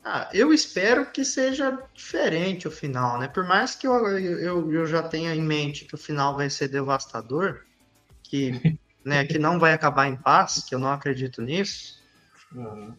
[0.04, 3.28] Ah, eu espero que seja diferente o final, né?
[3.28, 6.68] Por mais que eu, eu, eu já tenha em mente que o final vai ser
[6.68, 7.60] devastador,
[8.22, 8.50] que,
[9.04, 12.02] né, que não vai acabar em paz, que eu não acredito nisso.
[12.52, 12.94] Uhum.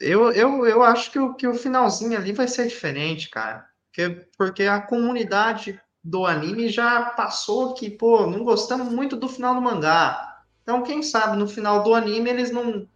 [0.00, 3.64] Eu, eu, eu acho que o, que o finalzinho ali vai ser diferente, cara.
[3.86, 9.54] Porque, porque a comunidade do anime já passou que, pô, não gostamos muito do final
[9.54, 10.42] do mangá.
[10.62, 12.88] Então, quem sabe no final do anime eles não,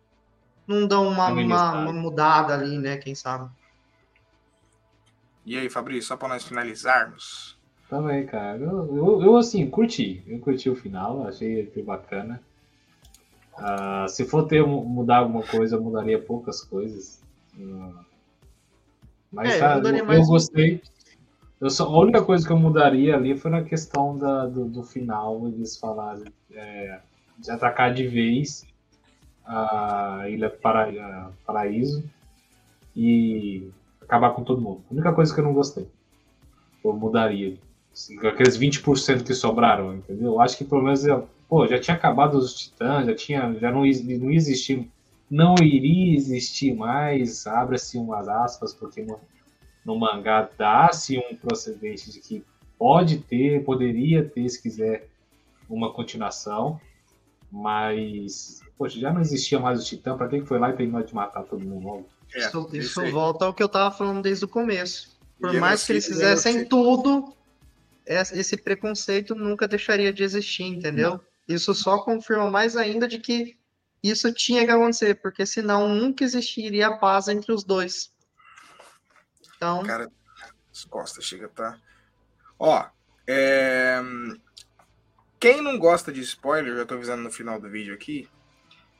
[0.69, 2.99] não dão uma, uma, uma mudada ali, né?
[2.99, 3.51] Quem sabe?
[5.47, 7.57] E aí, Fabrício, só pra nós finalizarmos.
[7.89, 8.59] Também, cara.
[8.59, 10.23] Eu, eu, eu, assim, curti.
[10.27, 12.43] Eu curti o final, achei que bacana.
[13.57, 17.23] Ah, se for ter mudar alguma coisa, eu mudaria poucas coisas.
[17.59, 18.05] Ah,
[19.33, 20.83] mas É, eu tá, eu, mais- gostei.
[21.59, 24.83] Eu só, a única coisa que eu mudaria ali foi na questão da, do, do
[24.85, 27.01] final, eles falarem é,
[27.39, 28.68] de atacar de vez
[29.49, 32.05] a Ilha Para, Paraíso
[32.95, 33.71] e
[34.03, 34.83] acabar com todo mundo.
[34.91, 35.89] A única coisa que eu não gostei.
[36.85, 37.57] Eu mudaria.
[37.93, 40.35] Assim, aqueles 20% que sobraram, entendeu?
[40.35, 43.73] Eu acho que pelo menos eu, pô, já tinha acabado os titãs, já tinha, já
[43.73, 44.85] não, não existia,
[45.31, 49.19] não iria existir mais, abre-se umas aspas, porque no,
[49.85, 52.45] no mangá dá-se um procedente de que
[52.79, 55.09] pode ter, poderia ter, se quiser,
[55.69, 56.81] uma continuação,
[57.51, 61.03] mas, poxa, já não existia mais o titã, pra quem que foi lá e terminou
[61.03, 62.09] de matar todo mundo logo?
[62.33, 65.19] É, isso isso volta ao que eu tava falando desde o começo.
[65.41, 67.35] Por Genocídio, mais que eles fizessem tudo,
[68.07, 71.21] es- esse preconceito nunca deixaria de existir, entendeu?
[71.49, 73.57] Isso só confirma mais ainda de que
[74.03, 78.13] isso tinha que acontecer, porque senão nunca existiria a paz entre os dois.
[79.57, 80.09] Então, Cara,
[80.73, 81.79] as costas chega, tá?
[82.59, 82.85] Ó,
[83.27, 84.01] é...
[85.41, 88.29] quem não gosta de spoiler, já tô avisando no final do vídeo aqui,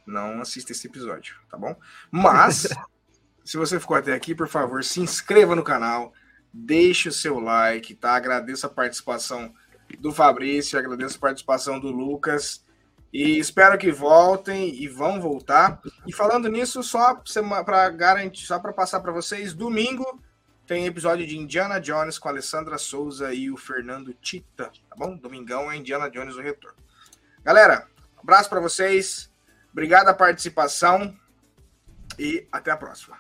[0.09, 1.77] não assista esse episódio, tá bom?
[2.11, 2.69] Mas,
[3.45, 6.13] se você ficou até aqui, por favor, se inscreva no canal,
[6.53, 8.15] deixe o seu like, tá?
[8.15, 9.55] Agradeço a participação
[10.01, 12.65] do Fabrício, agradeço a participação do Lucas.
[13.13, 15.81] E espero que voltem e vão voltar.
[16.07, 17.23] E falando nisso, só
[17.65, 20.21] para garantir, só para passar para vocês, domingo
[20.69, 25.17] tem episódio de Indiana Jones com a Alessandra Souza e o Fernando Tita, tá bom?
[25.17, 26.77] Domingão é Indiana Jones o retorno.
[27.43, 29.28] Galera, abraço para vocês.
[29.79, 31.15] Obrigado a participação
[32.19, 33.17] e até a próxima.